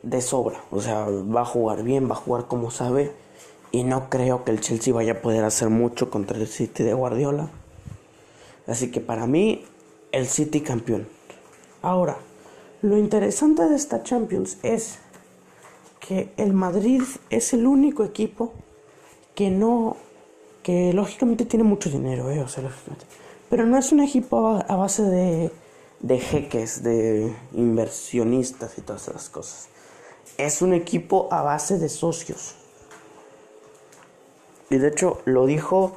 de 0.04 0.20
sobra, 0.20 0.62
o 0.70 0.80
sea, 0.80 1.06
va 1.06 1.40
a 1.40 1.44
jugar 1.44 1.82
bien, 1.82 2.08
va 2.08 2.12
a 2.12 2.18
jugar 2.18 2.46
como 2.46 2.70
sabe 2.70 3.10
y 3.72 3.82
no 3.82 4.08
creo 4.10 4.44
que 4.44 4.52
el 4.52 4.60
Chelsea 4.60 4.94
vaya 4.94 5.14
a 5.14 5.22
poder 5.22 5.42
hacer 5.42 5.70
mucho 5.70 6.08
contra 6.08 6.38
el 6.38 6.46
City 6.46 6.84
de 6.84 6.94
Guardiola. 6.94 7.50
Así 8.68 8.92
que 8.92 9.00
para 9.00 9.26
mí 9.26 9.64
el 10.14 10.28
City 10.28 10.60
campeón. 10.60 11.08
Ahora, 11.82 12.16
lo 12.82 12.96
interesante 12.96 13.64
de 13.64 13.74
esta 13.74 14.04
Champions 14.04 14.58
es 14.62 14.98
que 15.98 16.32
el 16.36 16.52
Madrid 16.52 17.02
es 17.30 17.52
el 17.52 17.66
único 17.66 18.04
equipo 18.04 18.52
que 19.34 19.50
no, 19.50 19.96
que 20.62 20.92
lógicamente 20.92 21.44
tiene 21.44 21.64
mucho 21.64 21.90
dinero, 21.90 22.30
eh, 22.30 22.40
o 22.40 22.48
sea, 22.48 22.62
pero 23.50 23.66
no 23.66 23.76
es 23.76 23.90
un 23.90 24.00
equipo 24.00 24.62
a 24.68 24.76
base 24.76 25.02
de, 25.02 25.50
de 26.00 26.18
jeques, 26.20 26.84
de 26.84 27.34
inversionistas 27.52 28.78
y 28.78 28.82
todas 28.82 29.08
esas 29.08 29.28
cosas. 29.28 29.68
Es 30.38 30.62
un 30.62 30.74
equipo 30.74 31.28
a 31.32 31.42
base 31.42 31.78
de 31.78 31.88
socios. 31.88 32.54
Y 34.70 34.76
de 34.76 34.88
hecho 34.88 35.20
lo 35.24 35.46
dijo 35.46 35.96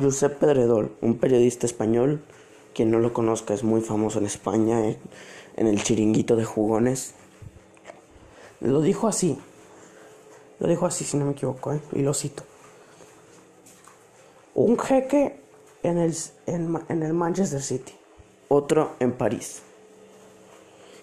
Josep 0.00 0.38
Pedredol, 0.38 0.96
un 1.00 1.18
periodista 1.18 1.66
español 1.66 2.24
quien 2.74 2.90
no 2.90 2.98
lo 2.98 3.12
conozca, 3.12 3.54
es 3.54 3.62
muy 3.62 3.80
famoso 3.80 4.18
en 4.18 4.26
España, 4.26 4.84
en, 5.56 5.66
el 5.66 5.82
chiringuito 5.82 6.36
de 6.36 6.44
jugones. 6.44 7.14
Lo 8.60 8.80
dijo 8.82 9.08
así. 9.08 9.38
Lo 10.58 10.68
dijo 10.68 10.86
así, 10.86 11.04
si 11.04 11.16
no 11.16 11.24
me 11.24 11.32
equivoco, 11.32 11.72
¿eh? 11.72 11.80
y 11.92 12.02
lo 12.02 12.12
cito. 12.12 12.42
Un 14.54 14.78
jeque 14.78 15.40
en 15.82 15.98
el, 15.98 16.14
en 16.46 17.02
el 17.02 17.12
Manchester 17.12 17.62
City, 17.62 17.92
otro 18.48 18.92
en 19.00 19.12
París, 19.12 19.62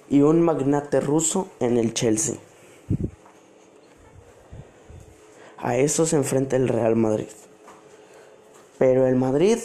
y 0.10 0.22
un 0.22 0.42
magnate 0.42 1.00
ruso 1.00 1.50
en 1.60 1.78
el 1.78 1.94
Chelsea. 1.94 2.36
A 5.58 5.78
eso 5.78 6.06
se 6.06 6.16
enfrenta 6.16 6.56
el 6.56 6.68
Real 6.68 6.96
Madrid. 6.96 7.28
Pero 8.80 9.06
el 9.06 9.16
Madrid 9.16 9.60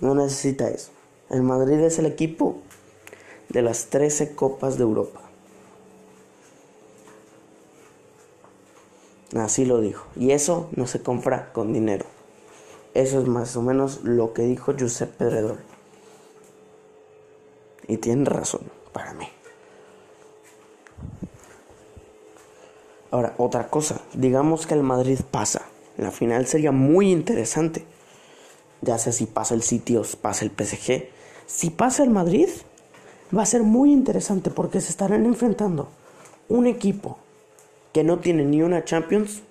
no 0.00 0.14
necesita 0.14 0.68
eso. 0.68 0.90
El 1.28 1.42
Madrid 1.42 1.78
es 1.80 1.98
el 1.98 2.06
equipo 2.06 2.56
de 3.48 3.62
las 3.62 3.86
13 3.86 4.34
copas 4.34 4.76
de 4.78 4.82
Europa. 4.82 5.20
Así 9.36 9.64
lo 9.64 9.80
dijo. 9.80 10.06
Y 10.16 10.32
eso 10.32 10.68
no 10.74 10.86
se 10.86 11.02
compra 11.02 11.52
con 11.52 11.72
dinero. 11.72 12.06
Eso 12.94 13.20
es 13.20 13.28
más 13.28 13.56
o 13.56 13.62
menos 13.62 14.02
lo 14.02 14.32
que 14.32 14.42
dijo 14.42 14.74
Josep 14.76 15.10
Pedredor. 15.16 15.58
Y 17.86 17.98
tiene 17.98 18.24
razón, 18.24 18.62
para 18.92 19.12
mí. 19.14 19.28
Ahora, 23.12 23.34
otra 23.38 23.68
cosa. 23.68 24.00
Digamos 24.14 24.66
que 24.66 24.74
el 24.74 24.82
Madrid 24.82 25.20
pasa. 25.30 25.62
La 25.96 26.10
final 26.10 26.46
sería 26.46 26.72
muy 26.72 27.12
interesante 27.12 27.84
ya 28.82 28.98
sea 28.98 29.12
si 29.12 29.26
pasa 29.26 29.54
el 29.54 29.62
City 29.62 29.96
o 29.96 30.02
pasa 30.20 30.44
el 30.44 30.50
PSG. 30.50 31.08
Si 31.46 31.70
pasa 31.70 32.02
el 32.02 32.10
Madrid, 32.10 32.48
va 33.36 33.42
a 33.42 33.46
ser 33.46 33.62
muy 33.62 33.92
interesante 33.92 34.50
porque 34.50 34.80
se 34.80 34.90
estarán 34.90 35.24
enfrentando 35.26 35.88
un 36.48 36.66
equipo 36.66 37.18
que 37.92 38.04
no 38.04 38.18
tiene 38.18 38.44
ni 38.44 38.62
una 38.62 38.84
Champions, 38.84 39.42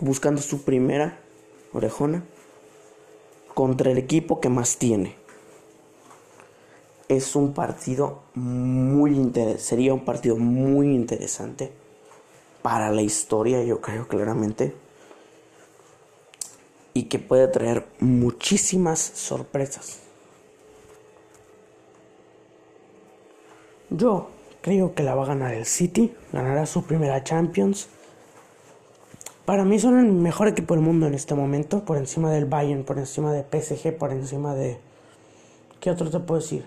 buscando 0.00 0.40
su 0.42 0.62
primera 0.62 1.20
orejona, 1.72 2.22
contra 3.54 3.90
el 3.90 3.98
equipo 3.98 4.40
que 4.40 4.48
más 4.48 4.76
tiene. 4.76 5.16
Es 7.08 7.34
un 7.34 7.54
partido 7.54 8.22
muy 8.34 9.12
interesante, 9.12 9.62
sería 9.62 9.94
un 9.94 10.04
partido 10.04 10.36
muy 10.36 10.94
interesante 10.94 11.72
para 12.62 12.90
la 12.90 13.00
historia, 13.00 13.64
yo 13.64 13.80
creo 13.80 14.06
claramente 14.06 14.74
y 16.98 17.04
que 17.04 17.20
puede 17.20 17.46
traer 17.46 17.86
muchísimas 18.00 18.98
sorpresas. 18.98 20.00
Yo 23.88 24.30
creo 24.62 24.96
que 24.96 25.04
la 25.04 25.14
va 25.14 25.22
a 25.22 25.26
ganar 25.28 25.54
el 25.54 25.64
City, 25.64 26.12
ganará 26.32 26.66
su 26.66 26.82
primera 26.82 27.22
Champions. 27.22 27.88
Para 29.44 29.64
mí 29.64 29.78
son 29.78 30.00
el 30.00 30.10
mejor 30.10 30.48
equipo 30.48 30.74
del 30.74 30.82
mundo 30.82 31.06
en 31.06 31.14
este 31.14 31.36
momento, 31.36 31.84
por 31.84 31.98
encima 31.98 32.32
del 32.32 32.46
Bayern, 32.46 32.82
por 32.82 32.98
encima 32.98 33.32
de 33.32 33.44
PSG, 33.44 33.96
por 33.96 34.10
encima 34.10 34.56
de... 34.56 34.80
¿Qué 35.78 35.92
otro 35.92 36.10
te 36.10 36.18
puedo 36.18 36.40
decir? 36.40 36.64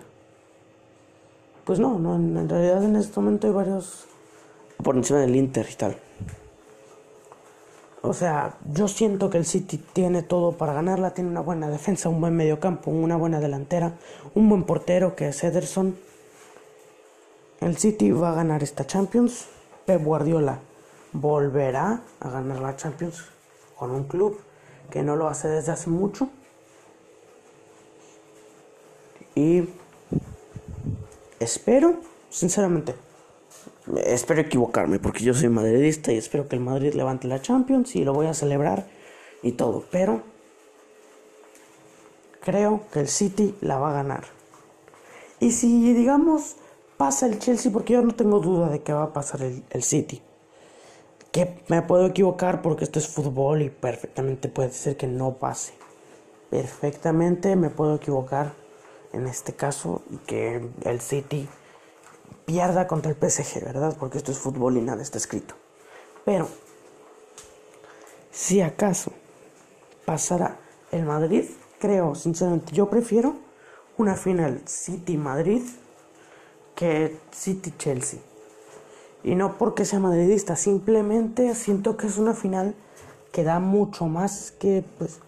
Pues 1.66 1.78
no, 1.78 1.98
no 1.98 2.14
en 2.14 2.48
realidad 2.48 2.82
en 2.82 2.96
este 2.96 3.20
momento 3.20 3.48
hay 3.48 3.52
varios... 3.52 4.06
Por 4.82 4.96
encima 4.96 5.20
del 5.20 5.36
Inter 5.36 5.68
y 5.70 5.74
tal. 5.74 5.96
O 8.02 8.12
sea, 8.14 8.58
yo 8.64 8.88
siento 8.88 9.30
que 9.30 9.38
el 9.38 9.46
City 9.46 9.78
tiene 9.78 10.24
todo 10.24 10.52
para 10.58 10.72
ganarla, 10.72 11.14
tiene 11.14 11.30
una 11.30 11.40
buena 11.40 11.68
defensa, 11.70 12.08
un 12.08 12.20
buen 12.20 12.34
mediocampo, 12.34 12.90
una 12.90 13.16
buena 13.16 13.38
delantera, 13.38 13.94
un 14.34 14.48
buen 14.48 14.64
portero 14.64 15.14
que 15.14 15.28
es 15.28 15.44
Ederson. 15.44 15.96
El 17.60 17.76
City 17.76 18.10
va 18.10 18.32
a 18.32 18.34
ganar 18.34 18.64
esta 18.64 18.84
Champions. 18.84 19.46
Pep 19.86 20.02
Guardiola 20.02 20.58
volverá 21.12 22.02
a 22.18 22.28
ganar 22.28 22.58
la 22.58 22.76
Champions 22.76 23.24
con 23.76 23.92
un 23.92 24.04
club 24.04 24.40
que 24.90 25.04
no 25.04 25.14
lo 25.14 25.28
hace 25.28 25.46
desde 25.46 25.70
hace 25.70 25.88
mucho. 25.88 26.28
Y 29.36 29.68
espero, 31.38 32.00
sinceramente, 32.30 32.96
espero 34.04 34.40
equivocarme 34.40 34.98
porque 34.98 35.24
yo 35.24 35.34
soy 35.34 35.48
madridista 35.48 36.12
y 36.12 36.18
espero 36.18 36.48
que 36.48 36.56
el 36.56 36.62
Madrid 36.62 36.94
levante 36.94 37.28
la 37.28 37.42
Champions 37.42 37.96
y 37.96 38.04
lo 38.04 38.12
voy 38.12 38.26
a 38.26 38.34
celebrar 38.34 38.86
y 39.42 39.52
todo, 39.52 39.84
pero 39.90 40.22
creo 42.40 42.82
que 42.92 43.00
el 43.00 43.08
City 43.08 43.54
la 43.60 43.78
va 43.78 43.90
a 43.90 43.94
ganar. 43.94 44.24
Y 45.40 45.50
si 45.50 45.92
digamos 45.92 46.56
pasa 46.96 47.26
el 47.26 47.40
Chelsea, 47.40 47.72
porque 47.72 47.94
yo 47.94 48.02
no 48.02 48.14
tengo 48.14 48.38
duda 48.38 48.68
de 48.68 48.82
que 48.82 48.92
va 48.92 49.02
a 49.04 49.12
pasar 49.12 49.42
el, 49.42 49.82
City, 49.82 50.22
que 51.32 51.62
me 51.66 51.82
puedo 51.82 52.06
equivocar 52.06 52.62
porque 52.62 52.84
esto 52.84 53.00
es 53.00 53.08
fútbol 53.08 53.62
y 53.62 53.70
perfectamente 53.70 54.48
puede 54.48 54.70
ser 54.70 54.96
que 54.96 55.08
no 55.08 55.34
pase. 55.34 55.72
Perfectamente 56.48 57.56
me 57.56 57.70
puedo 57.70 57.96
equivocar 57.96 58.52
en 59.12 59.26
este 59.26 59.52
caso 59.54 60.02
y 60.10 60.18
que 60.18 60.68
el 60.84 61.00
City 61.00 61.48
pierda 62.44 62.86
contra 62.86 63.10
el 63.10 63.16
PSG, 63.16 63.64
¿verdad? 63.64 63.96
Porque 63.98 64.18
esto 64.18 64.32
es 64.32 64.38
fútbol 64.38 64.76
y 64.76 64.80
nada 64.80 65.02
está 65.02 65.18
escrito. 65.18 65.54
Pero, 66.24 66.48
si 68.30 68.60
acaso 68.60 69.12
pasara 70.04 70.58
el 70.90 71.04
Madrid, 71.04 71.44
creo, 71.78 72.14
sinceramente, 72.14 72.72
yo 72.72 72.88
prefiero 72.88 73.36
una 73.96 74.14
final 74.14 74.62
City-Madrid 74.66 75.62
que 76.74 77.18
City-Chelsea. 77.32 78.20
Y 79.24 79.34
no 79.34 79.56
porque 79.56 79.84
sea 79.84 80.00
madridista, 80.00 80.56
simplemente 80.56 81.54
siento 81.54 81.96
que 81.96 82.08
es 82.08 82.18
una 82.18 82.34
final 82.34 82.74
que 83.30 83.44
da 83.44 83.60
mucho 83.60 84.06
más 84.06 84.52
que, 84.52 84.84
pues, 84.98 85.20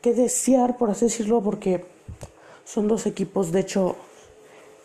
que 0.00 0.14
desear, 0.14 0.78
por 0.78 0.90
así 0.90 1.06
decirlo, 1.06 1.42
porque 1.42 1.84
son 2.64 2.86
dos 2.86 3.06
equipos, 3.06 3.50
de 3.50 3.60
hecho, 3.60 3.96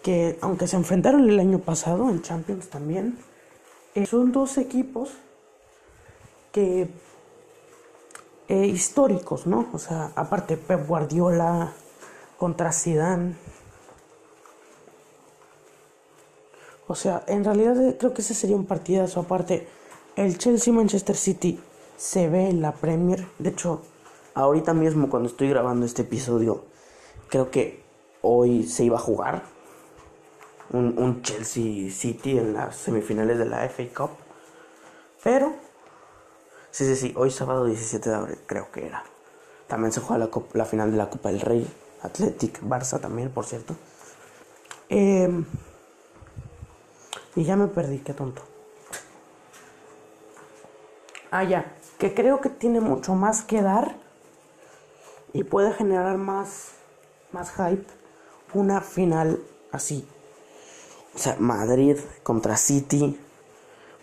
que 0.06 0.38
aunque 0.42 0.68
se 0.68 0.76
enfrentaron 0.76 1.28
el 1.28 1.40
año 1.40 1.58
pasado 1.58 2.12
en 2.12 2.22
Champions 2.22 2.70
también, 2.70 3.18
eh, 3.96 4.06
son 4.06 4.32
dos 4.32 4.60
equipos 4.60 5.10
que 6.52 6.92
eh, 8.48 8.68
históricos, 8.68 9.48
¿no? 9.48 9.68
O 9.74 9.80
sea, 9.80 10.12
aparte 10.16 10.58
Pep 10.58 10.88
Guardiola 10.88 11.74
contra 12.38 12.72
Zidane. 12.72 13.36
O 16.86 16.94
sea, 16.94 17.24
en 17.26 17.44
realidad 17.44 17.76
eh, 17.84 17.98
creo 17.98 18.14
que 18.14 18.22
ese 18.22 18.36
sería 18.36 18.56
un 18.56 18.68
partidazo. 18.68 19.22
Aparte, 19.22 19.68
el 20.16 20.38
Chelsea-Manchester 20.38 21.16
City 21.16 21.60
se 21.98 22.30
ve 22.30 22.50
en 22.50 22.62
la 22.62 22.74
Premier. 22.74 23.26
De 23.40 23.50
hecho, 23.50 23.82
ahorita 24.36 24.76
mismo 24.76 25.10
cuando 25.10 25.30
estoy 25.30 25.50
grabando 25.50 25.84
este 25.84 26.04
episodio, 26.04 26.66
creo 27.28 27.50
que 27.50 27.82
hoy 28.22 28.68
se 28.68 28.84
iba 28.84 28.98
a 28.98 29.02
jugar 29.02 29.55
un, 30.76 31.22
Chelsea 31.22 31.92
City 31.92 32.38
en 32.38 32.54
las 32.54 32.76
semifinales 32.76 33.38
de 33.38 33.46
la 33.46 33.68
FA 33.70 33.84
Cup. 33.96 34.12
Pero, 35.24 35.54
sí, 36.72 36.86
sí, 36.86 36.96
sí, 36.96 37.14
hoy 37.16 37.32
sábado 37.32 37.66
17 37.66 38.10
de 38.10 38.16
abril 38.16 38.40
creo 38.46 38.72
que 38.72 38.86
era. 38.86 39.04
También 39.68 39.92
se 39.92 40.02
juega 40.02 40.30
la, 40.54 40.66
final 40.66 40.92
de 40.92 40.98
la 40.98 41.10
Copa 41.10 41.30
del 41.30 41.42
Rey. 41.42 41.68
Athletic 42.04 42.62
Barça 42.62 43.00
también, 43.00 43.32
por 43.32 43.46
cierto. 43.46 43.76
Eh, 44.90 45.44
y 47.36 47.44
ya 47.44 47.56
me 47.56 47.68
perdí, 47.68 48.00
qué 48.00 48.14
tonto. 48.14 48.44
Ah, 51.32 51.44
ya, 51.44 51.76
que 51.98 52.14
creo 52.14 52.40
que 52.40 52.50
tiene 52.50 52.80
mucho 52.80 53.16
más 53.16 53.42
que 53.42 53.62
dar 53.62 53.96
y 55.34 55.44
puede 55.44 55.74
generar 55.74 56.18
más, 56.18 56.74
más 57.32 57.52
hype 57.52 57.88
una 58.54 58.80
final 58.80 59.42
así. 59.72 60.08
O 61.16 61.18
sea, 61.18 61.38
Madrid 61.40 61.98
contra 62.24 62.58
City, 62.58 63.18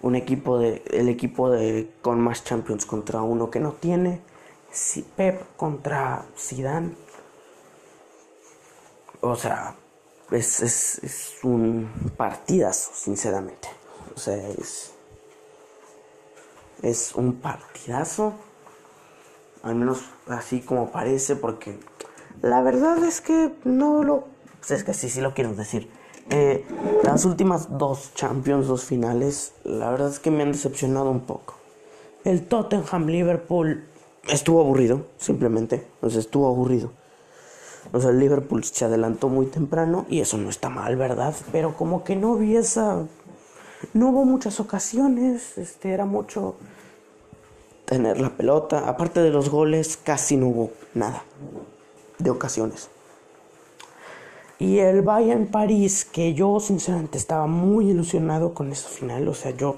un 0.00 0.16
equipo 0.16 0.58
de 0.58 0.82
el 0.90 1.08
equipo 1.08 1.50
de 1.50 1.90
con 2.02 2.20
más 2.20 2.44
Champions 2.44 2.86
contra 2.86 3.22
uno 3.22 3.50
que 3.50 3.60
no 3.60 3.72
tiene, 3.72 4.20
Pep 5.16 5.56
contra 5.56 6.24
Zidane. 6.36 6.94
O 9.20 9.36
sea, 9.36 9.76
es, 10.30 10.60
es, 10.62 10.98
es 11.04 11.34
un 11.42 12.12
partidazo, 12.16 12.90
sinceramente. 12.94 13.68
O 14.16 14.18
sea, 14.18 14.48
es 14.48 14.92
es 16.82 17.14
un 17.14 17.34
partidazo. 17.34 18.34
Al 19.62 19.76
menos 19.76 20.02
así 20.26 20.60
como 20.60 20.90
parece, 20.90 21.36
porque 21.36 21.78
la 22.42 22.60
verdad 22.62 23.02
es 23.04 23.20
que 23.20 23.52
no 23.64 24.02
lo. 24.02 24.26
Es 24.68 24.84
que 24.84 24.92
sí, 24.92 25.08
sí 25.08 25.20
lo 25.20 25.34
quiero 25.34 25.54
decir. 25.54 25.88
Eh, 26.30 26.64
las 27.02 27.24
últimas 27.24 27.78
dos 27.78 28.12
Champions, 28.14 28.66
dos 28.66 28.84
finales, 28.84 29.52
la 29.64 29.90
verdad 29.90 30.08
es 30.08 30.18
que 30.18 30.30
me 30.30 30.42
han 30.42 30.52
decepcionado 30.52 31.10
un 31.10 31.20
poco. 31.20 31.54
El 32.24 32.46
Tottenham 32.46 33.06
Liverpool 33.06 33.84
estuvo 34.28 34.60
aburrido, 34.60 35.06
simplemente. 35.18 35.86
O 36.00 36.08
sea, 36.08 36.20
estuvo 36.20 36.46
aburrido. 36.48 36.92
O 37.92 38.00
sea, 38.00 38.10
el 38.10 38.18
Liverpool 38.18 38.64
se 38.64 38.84
adelantó 38.84 39.28
muy 39.28 39.46
temprano 39.46 40.06
y 40.08 40.20
eso 40.20 40.38
no 40.38 40.48
está 40.48 40.68
mal, 40.68 40.96
¿verdad? 40.96 41.34
Pero 41.50 41.76
como 41.76 42.04
que 42.04 42.16
no 42.16 42.36
vi 42.36 42.56
esa 42.56 43.04
no 43.94 44.10
hubo 44.10 44.24
muchas 44.24 44.60
ocasiones, 44.60 45.58
este, 45.58 45.92
era 45.92 46.04
mucho 46.04 46.54
tener 47.84 48.20
la 48.20 48.30
pelota. 48.30 48.88
Aparte 48.88 49.20
de 49.20 49.30
los 49.30 49.50
goles, 49.50 49.98
casi 50.02 50.36
no 50.36 50.48
hubo 50.48 50.70
nada 50.94 51.24
de 52.18 52.30
ocasiones. 52.30 52.88
Y 54.62 54.78
el 54.78 55.02
Bayern 55.02 55.48
París, 55.48 56.04
que 56.04 56.34
yo 56.34 56.60
sinceramente 56.60 57.18
estaba 57.18 57.46
muy 57.46 57.90
ilusionado 57.90 58.54
con 58.54 58.70
esa 58.70 58.88
final, 58.88 59.26
o 59.26 59.34
sea, 59.34 59.50
yo, 59.50 59.76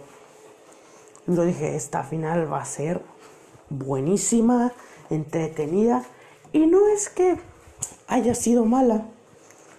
yo 1.27 1.43
dije, 1.45 1.75
esta 1.75 2.03
final 2.03 2.53
va 2.53 2.61
a 2.61 2.67
ser 2.67 3.01
buenísima, 3.71 4.73
entretenida, 5.09 6.05
y 6.53 6.67
no 6.67 6.87
es 6.89 7.09
que 7.09 7.39
haya 8.09 8.35
sido 8.35 8.67
mala, 8.67 9.07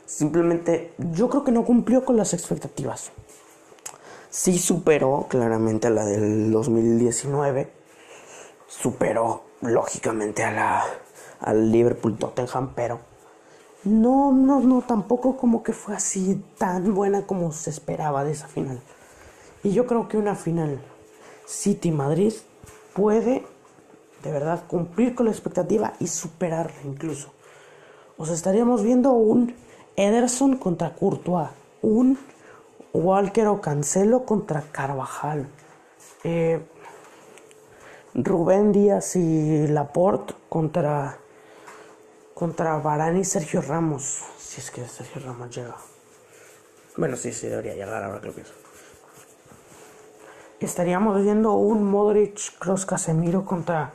simplemente 0.08 0.94
yo 0.98 1.30
creo 1.30 1.44
que 1.44 1.52
no 1.52 1.66
cumplió 1.66 2.04
con 2.04 2.18
las 2.18 2.34
expectativas 2.34 3.12
sí 4.36 4.58
superó 4.58 5.28
claramente 5.30 5.88
a 5.88 5.92
la 5.92 6.04
del 6.04 6.52
2019. 6.52 7.72
Superó 8.68 9.44
lógicamente 9.62 10.44
a 10.44 10.52
la 10.52 10.84
al 11.40 11.72
Liverpool 11.72 12.18
Tottenham, 12.18 12.74
pero 12.76 13.00
no, 13.86 14.32
no, 14.32 14.60
no, 14.60 14.82
tampoco 14.82 15.38
como 15.38 15.64
que 15.64 15.72
fue 15.72 15.96
así 15.96 16.44
tan 16.58 16.94
buena 16.94 17.26
como 17.26 17.52
se 17.52 17.70
esperaba 17.70 18.24
de 18.24 18.32
esa 18.32 18.48
final. 18.48 18.80
Y 19.64 19.72
yo 19.72 19.86
creo 19.86 20.08
que 20.08 20.18
una 20.18 20.36
final 20.36 20.80
City 21.46 21.92
Madrid 21.92 22.34
puede 22.94 23.46
de 24.24 24.32
verdad 24.32 24.64
cumplir 24.68 25.14
con 25.14 25.28
la 25.28 25.32
expectativa 25.32 25.94
y 26.00 26.08
superarla 26.08 26.76
incluso. 26.84 27.32
O 28.18 28.26
sea, 28.26 28.34
estaríamos 28.34 28.82
viendo 28.82 29.12
un 29.12 29.54
Ederson 29.96 30.58
contra 30.58 30.96
Courtois, 30.96 31.50
un 31.82 32.18
Walker 32.92 33.48
o 33.48 33.62
Cancelo 33.62 34.26
contra 34.26 34.62
Carvajal. 34.72 35.48
Eh, 36.24 36.66
Rubén 38.16 38.72
Díaz 38.72 39.16
y 39.16 39.68
Laporte 39.68 40.34
contra 40.48 41.20
contra 42.36 42.78
Varane 42.78 43.22
y 43.22 43.24
Sergio 43.24 43.62
Ramos. 43.62 44.22
Si 44.38 44.62
es 44.62 44.70
que 44.70 44.86
Sergio 44.86 45.22
Ramos 45.26 45.56
llega. 45.56 45.76
Bueno, 46.98 47.16
sí, 47.16 47.34
sí 47.34 47.48
debería 47.48 47.74
llegar 47.74 48.04
ahora 48.04 48.22
que 48.22 48.28
lo 48.28 48.34
pienso. 48.34 48.54
Estaríamos 50.60 51.24
viendo 51.24 51.54
un 51.54 51.84
Modric 51.84 52.58
Cross 52.60 52.86
Casemiro 52.86 53.46
contra 53.46 53.94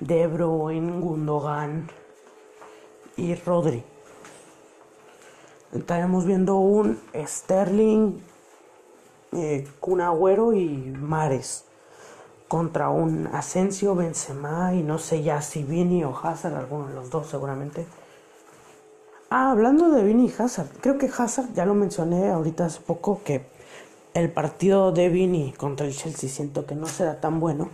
De 0.00 0.26
Bruyne, 0.26 1.00
Gundogan 1.00 1.88
y 3.16 3.34
Rodri. 3.34 3.84
Estaríamos 5.72 6.24
viendo 6.24 6.56
un 6.56 7.00
Sterling 7.14 8.18
eh, 9.32 9.66
y 10.54 10.66
Mares 10.98 11.64
contra 12.52 12.90
un 12.90 13.28
Asensio, 13.28 13.94
Benzema 13.94 14.74
y 14.74 14.82
no 14.82 14.98
sé 14.98 15.22
ya 15.22 15.40
si 15.40 15.62
Vini 15.62 16.04
o 16.04 16.14
Hazard, 16.14 16.54
alguno 16.54 16.86
de 16.86 16.92
los 16.92 17.08
dos 17.08 17.26
seguramente. 17.28 17.86
Ah, 19.30 19.52
hablando 19.52 19.88
de 19.88 20.02
Vini 20.04 20.26
y 20.26 20.34
Hazard, 20.36 20.68
creo 20.82 20.98
que 20.98 21.06
Hazard, 21.06 21.54
ya 21.54 21.64
lo 21.64 21.72
mencioné 21.72 22.28
ahorita 22.28 22.66
hace 22.66 22.82
poco, 22.82 23.22
que 23.24 23.46
el 24.12 24.30
partido 24.30 24.92
de 24.92 25.08
Vini 25.08 25.54
contra 25.56 25.86
el 25.86 25.96
Chelsea 25.96 26.28
siento 26.28 26.66
que 26.66 26.74
no 26.74 26.86
será 26.88 27.22
tan 27.22 27.40
bueno. 27.40 27.70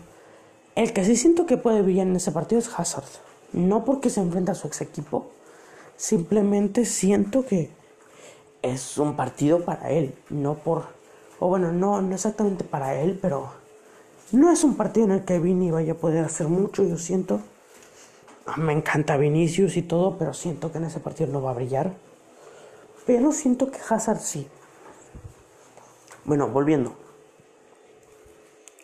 El 0.77 0.93
que 0.93 1.05
sí 1.05 1.17
siento 1.17 1.45
que 1.45 1.57
puede 1.57 1.83
brillar 1.83 2.07
en 2.07 2.15
ese 2.15 2.31
partido 2.31 2.61
es 2.61 2.71
Hazard. 2.73 3.09
No 3.53 3.85
porque 3.85 4.11
se 4.11 4.21
enfrenta 4.21 4.53
a 4.53 4.55
su 4.55 4.69
ex 4.69 4.81
equipo, 4.81 5.27
simplemente 5.97 6.85
siento 6.85 7.45
que 7.45 7.73
es 8.63 8.97
un 8.97 9.17
partido 9.17 9.65
para 9.65 9.91
él, 9.91 10.15
no 10.31 10.55
por 10.55 10.85
o 11.41 11.49
bueno, 11.49 11.73
no, 11.73 12.01
no 12.01 12.15
exactamente 12.15 12.63
para 12.63 12.95
él, 12.95 13.19
pero 13.21 13.59
no 14.33 14.51
es 14.53 14.65
un 14.65 14.77
partido 14.77 15.07
en 15.07 15.13
el 15.13 15.25
que 15.25 15.39
Vini 15.39 15.71
vaya 15.71 15.93
a 15.93 15.97
poder 15.97 16.25
hacer 16.25 16.49
mucho, 16.49 16.85
yo 16.85 16.99
siento. 16.99 17.41
Me 18.57 18.73
encanta 18.73 19.17
Vinicius 19.17 19.77
y 19.77 19.83
todo, 19.83 20.17
pero 20.19 20.33
siento 20.35 20.73
que 20.73 20.79
en 20.79 20.85
ese 20.85 21.01
partido 21.01 21.31
no 21.33 21.43
va 21.43 21.51
a 21.51 21.55
brillar. 21.55 21.93
Pero 23.07 23.33
siento 23.33 23.71
que 23.71 23.79
Hazard 23.89 24.21
sí. 24.21 24.49
Bueno, 26.25 26.49
volviendo. 26.49 26.95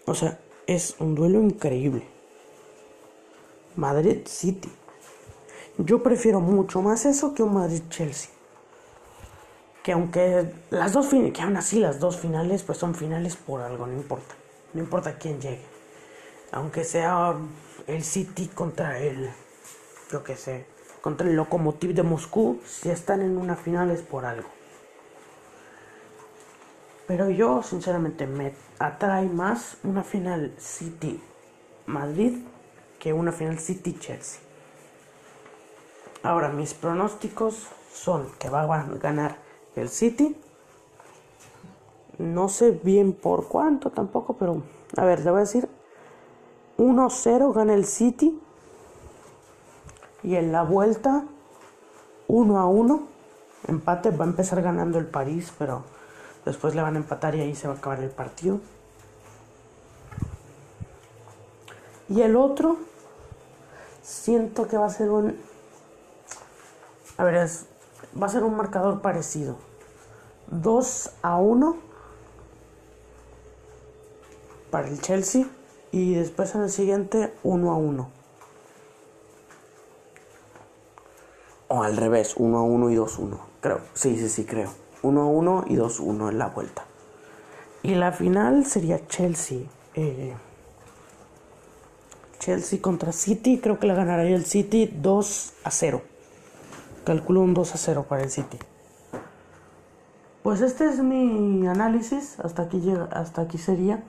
O 0.07 0.15
sea, 0.15 0.39
es 0.67 0.97
un 0.99 1.15
duelo 1.15 1.41
increíble. 1.41 2.07
Madrid 3.77 4.27
City. 4.27 4.71
Yo 5.79 6.03
prefiero 6.03 6.41
mucho 6.41 6.81
más 6.83 7.05
eso 7.05 7.35
que 7.35 7.43
un 7.43 7.55
Madrid 7.55 7.83
Chelsea 7.89 8.35
que 9.85 9.93
aunque 9.93 10.51
las 10.71 10.95
dos 10.95 11.09
que 11.09 11.43
aún 11.43 11.59
así 11.59 11.79
las 11.79 12.01
dos 12.01 12.17
finales 12.17 12.63
pues 12.63 12.79
son 12.79 12.95
finales 12.95 13.37
por 13.37 13.61
algo, 13.61 13.87
no 13.87 13.93
importa, 13.93 14.35
no 14.75 14.81
importa 14.81 15.19
quién 15.19 15.41
llegue, 15.41 15.65
aunque 16.53 16.85
sea 16.85 17.35
el 17.87 18.05
City 18.05 18.49
contra 18.49 18.99
el, 18.99 19.31
yo 20.11 20.23
que 20.23 20.37
sé, 20.37 20.67
contra 21.01 21.29
el 21.29 21.37
Lokomotiv 21.37 21.95
de 21.95 22.03
Moscú, 22.03 22.61
si 22.67 22.91
están 22.91 23.23
en 23.23 23.39
una 23.39 23.57
final 23.57 23.91
es 23.91 24.03
por 24.03 24.25
algo. 24.25 24.49
Pero 27.07 27.29
yo 27.31 27.63
sinceramente 27.63 28.27
me 28.27 28.55
atrae 28.79 29.29
más 29.29 29.77
una 29.85 30.03
final 30.03 30.55
City 30.59 31.21
Madrid 31.87 32.39
que 32.99 33.13
una 33.13 33.33
final 33.33 33.59
City 33.59 33.97
Chelsea. 33.99 34.41
Ahora 36.23 36.49
mis 36.49 36.73
pronósticos 36.73 37.69
son 37.93 38.33
que 38.39 38.49
va 38.49 38.63
a 38.63 38.87
ganar 38.95 39.37
el 39.77 39.91
City. 39.91 40.35
No 42.19 42.49
sé 42.49 42.71
bien 42.71 43.13
por 43.13 43.49
cuánto 43.49 43.91
tampoco, 43.91 44.35
pero 44.35 44.63
a 44.97 45.05
ver, 45.05 45.25
le 45.25 45.31
voy 45.31 45.39
a 45.39 45.41
decir 45.41 45.69
1-0 46.79 47.53
gana 47.53 47.75
el 47.75 47.87
City. 47.87 48.41
Y 50.23 50.37
en 50.37 50.53
la 50.53 50.63
vuelta 50.63 51.25
1 52.29 52.69
1. 52.69 53.03
Empate 53.69 54.11
va 54.11 54.25
a 54.25 54.29
empezar 54.29 54.63
ganando 54.63 54.99
el 54.99 55.07
París, 55.07 55.53
pero 55.59 55.83
después 56.45 56.75
le 56.75 56.83
van 56.83 56.95
a 56.95 56.99
empatar 56.99 57.35
y 57.35 57.41
ahí 57.41 57.55
se 57.55 57.67
va 57.67 57.75
a 57.75 57.77
acabar 57.77 58.01
el 58.01 58.11
partido. 58.11 58.61
Y 62.09 62.21
el 62.21 62.37
otro 62.37 62.77
siento 64.03 64.69
que 64.69 64.77
va 64.77 64.87
a 64.87 64.91
ser 64.91 65.11
un... 65.11 65.39
A 67.17 67.25
ver, 67.25 67.49
va 68.21 68.27
a 68.27 68.31
ser 68.31 68.45
un 68.45 68.57
marcador 68.57 69.01
parecido. 69.01 69.57
2 70.49 71.11
a 71.23 71.37
1 71.37 71.94
para 74.75 74.89
el 74.89 75.01
Chelsea 75.01 75.47
y 75.93 76.15
después 76.15 76.53
en 76.57 76.63
el 76.63 76.69
siguiente 76.69 77.33
1 77.45 77.71
a 77.71 77.77
1. 77.77 78.11
O 81.69 81.83
al 81.85 81.97
revés, 81.97 82.35
1 82.37 82.59
a 82.59 82.63
1 82.63 82.91
y 82.91 82.97
2 82.97 83.17
a 83.17 83.23
1. 83.23 83.41
Creo, 83.61 83.81
sí, 83.95 84.19
sí, 84.19 84.29
sí, 84.29 84.45
creo. 84.45 84.73
1 85.03 85.21
a 85.21 85.27
1 85.27 85.65
y 85.69 85.77
2 85.77 86.01
a 86.01 86.03
1 86.03 86.29
en 86.29 86.39
la 86.39 86.49
vuelta. 86.49 86.85
Y 87.85 87.95
la 87.95 88.11
final 88.11 88.67
sería 88.67 89.07
Chelsea. 89.07 89.61
Eh, 89.95 90.35
Chelsea 92.41 92.83
contra 92.83 93.13
City. 93.13 93.61
Creo 93.63 93.79
que 93.79 93.87
la 93.87 93.95
ganaría 93.95 94.35
el 94.35 94.45
City 94.45 94.93
2 94.93 95.53
a 95.63 95.71
0. 95.71 96.03
Calculo 97.05 97.43
un 97.43 97.55
2 97.55 97.75
a 97.77 97.79
0 97.79 98.07
para 98.09 98.25
el 98.25 98.31
City. 98.31 98.59
Pues 100.43 100.63
este 100.63 100.89
es 100.89 100.99
mi 100.99 101.65
análisis. 101.69 102.41
Hasta 102.41 102.63
aquí, 102.63 102.81
llega, 102.81 103.05
hasta 103.13 103.43
aquí 103.43 103.57
sería. 103.57 104.03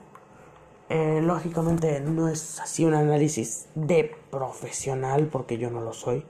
Eh, 0.88 1.20
lógicamente 1.20 2.00
no 2.00 2.28
es 2.28 2.60
así 2.60 2.84
un 2.84 2.94
análisis 2.94 3.66
de 3.74 4.14
profesional 4.30 5.26
porque 5.26 5.58
yo 5.58 5.70
no 5.70 5.80
lo 5.80 5.92
soy. 5.92 6.24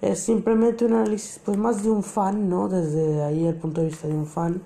Es 0.00 0.20
simplemente 0.20 0.84
un 0.84 0.94
análisis 0.94 1.40
pues 1.44 1.58
más 1.58 1.82
de 1.82 1.90
un 1.90 2.02
fan, 2.02 2.48
¿no? 2.48 2.68
Desde 2.68 3.22
ahí 3.22 3.46
el 3.46 3.54
punto 3.56 3.82
de 3.82 3.88
vista 3.88 4.08
de 4.08 4.14
un 4.14 4.26
fan. 4.26 4.62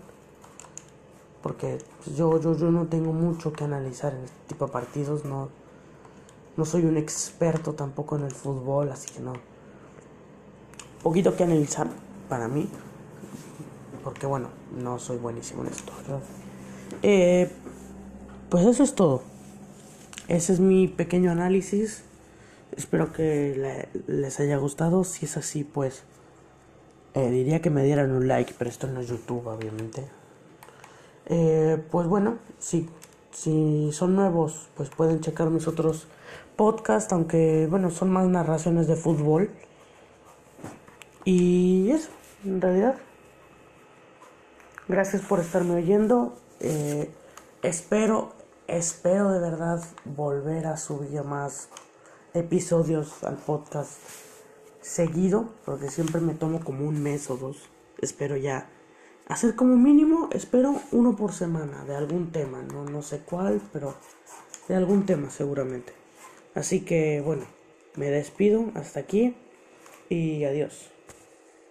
Porque 1.42 1.79
pues, 2.05 2.16
yo, 2.16 2.40
yo, 2.40 2.57
yo 2.57 2.70
no 2.70 2.87
tengo 2.87 3.12
mucho 3.12 3.53
que 3.53 3.64
analizar 3.64 4.14
en 4.14 4.25
este 4.25 4.37
tipo 4.49 4.66
de 4.66 4.72
partidos, 4.72 5.25
no, 5.25 5.49
no 6.57 6.64
soy 6.64 6.85
un 6.85 6.96
experto 6.96 7.75
tampoco 7.75 8.16
en 8.16 8.25
el 8.25 8.33
fútbol, 8.33 8.90
así 8.90 9.12
que 9.12 9.20
no. 9.20 9.35
Poquito 11.03 11.37
que 11.37 11.44
analizar 11.44 11.88
para 12.29 12.49
mí, 12.49 12.68
porque 14.03 14.27
bueno, 14.27 14.49
no 14.77 14.99
soy 14.99 15.18
buenísimo 15.18 15.62
en 15.62 15.68
esto, 15.68 15.92
¿verdad? 16.03 16.20
Eh, 17.03 17.53
pues 18.48 18.66
eso 18.66 18.82
es 18.82 18.94
todo. 18.94 19.22
Ese 20.28 20.52
es 20.52 20.61
mi 20.61 20.88
pequeño 20.88 21.30
análisis. 21.30 22.02
Espero 22.76 23.12
que 23.12 23.88
les 24.06 24.40
haya 24.40 24.56
gustado. 24.56 25.04
Si 25.04 25.24
es 25.26 25.37
así, 25.37 25.64
pues 25.64 26.02
eh, 27.14 27.30
diría 27.30 27.62
que 27.62 27.70
me 27.70 27.82
dieran 27.82 28.11
un 28.11 28.28
like, 28.28 28.54
pero 28.59 28.68
esto 28.68 28.87
no 28.87 29.00
es 29.00 29.09
YouTube, 29.09 29.46
obviamente. 29.46 30.04
Eh, 31.26 31.82
pues 31.90 32.06
bueno, 32.06 32.38
sí, 32.59 32.88
si 33.32 33.90
son 33.92 34.14
nuevos, 34.14 34.68
pues 34.76 34.90
pueden 34.90 35.20
checar 35.20 35.50
mis 35.50 35.66
otros 35.66 36.06
podcasts, 36.56 37.12
aunque 37.12 37.66
bueno, 37.70 37.90
son 37.90 38.11
más 38.11 38.26
narraciones 38.26 38.87
de 38.87 38.96
fútbol. 38.96 39.50
Y 41.24 41.90
eso, 41.90 42.11
en 42.44 42.61
realidad. 42.61 42.96
Gracias 44.88 45.22
por 45.22 45.40
estarme 45.40 45.74
oyendo. 45.74 46.37
Eh, 46.61 47.11
espero 47.62 48.36
Espero 48.68 49.31
de 49.31 49.38
verdad 49.38 49.81
volver 50.05 50.66
a 50.66 50.76
subir 50.76 51.22
más 51.22 51.68
episodios 52.35 53.22
al 53.22 53.37
podcast 53.37 53.92
seguido, 54.81 55.50
porque 55.64 55.88
siempre 55.88 56.20
me 56.20 56.35
tomo 56.35 56.59
como 56.64 56.85
un 56.85 57.00
mes 57.00 57.31
o 57.31 57.37
dos. 57.37 57.70
Espero 58.02 58.37
ya 58.37 58.68
hacer 59.29 59.55
como 59.55 59.76
mínimo, 59.76 60.31
espero 60.33 60.74
uno 60.90 61.14
por 61.14 61.33
semana 61.33 61.85
de 61.85 61.94
algún 61.94 62.33
tema, 62.33 62.61
no, 62.62 62.85
no 62.85 63.02
sé 63.02 63.20
cuál, 63.20 63.62
pero 63.72 63.94
de 64.66 64.74
algún 64.74 65.07
tema 65.07 65.31
seguramente. 65.31 65.92
Así 66.57 66.85
que 66.85 67.20
bueno, 67.24 67.46
me 67.94 68.11
despido 68.11 68.72
hasta 68.74 68.98
aquí 68.98 69.37
y 70.09 70.42
adiós. 70.42 70.95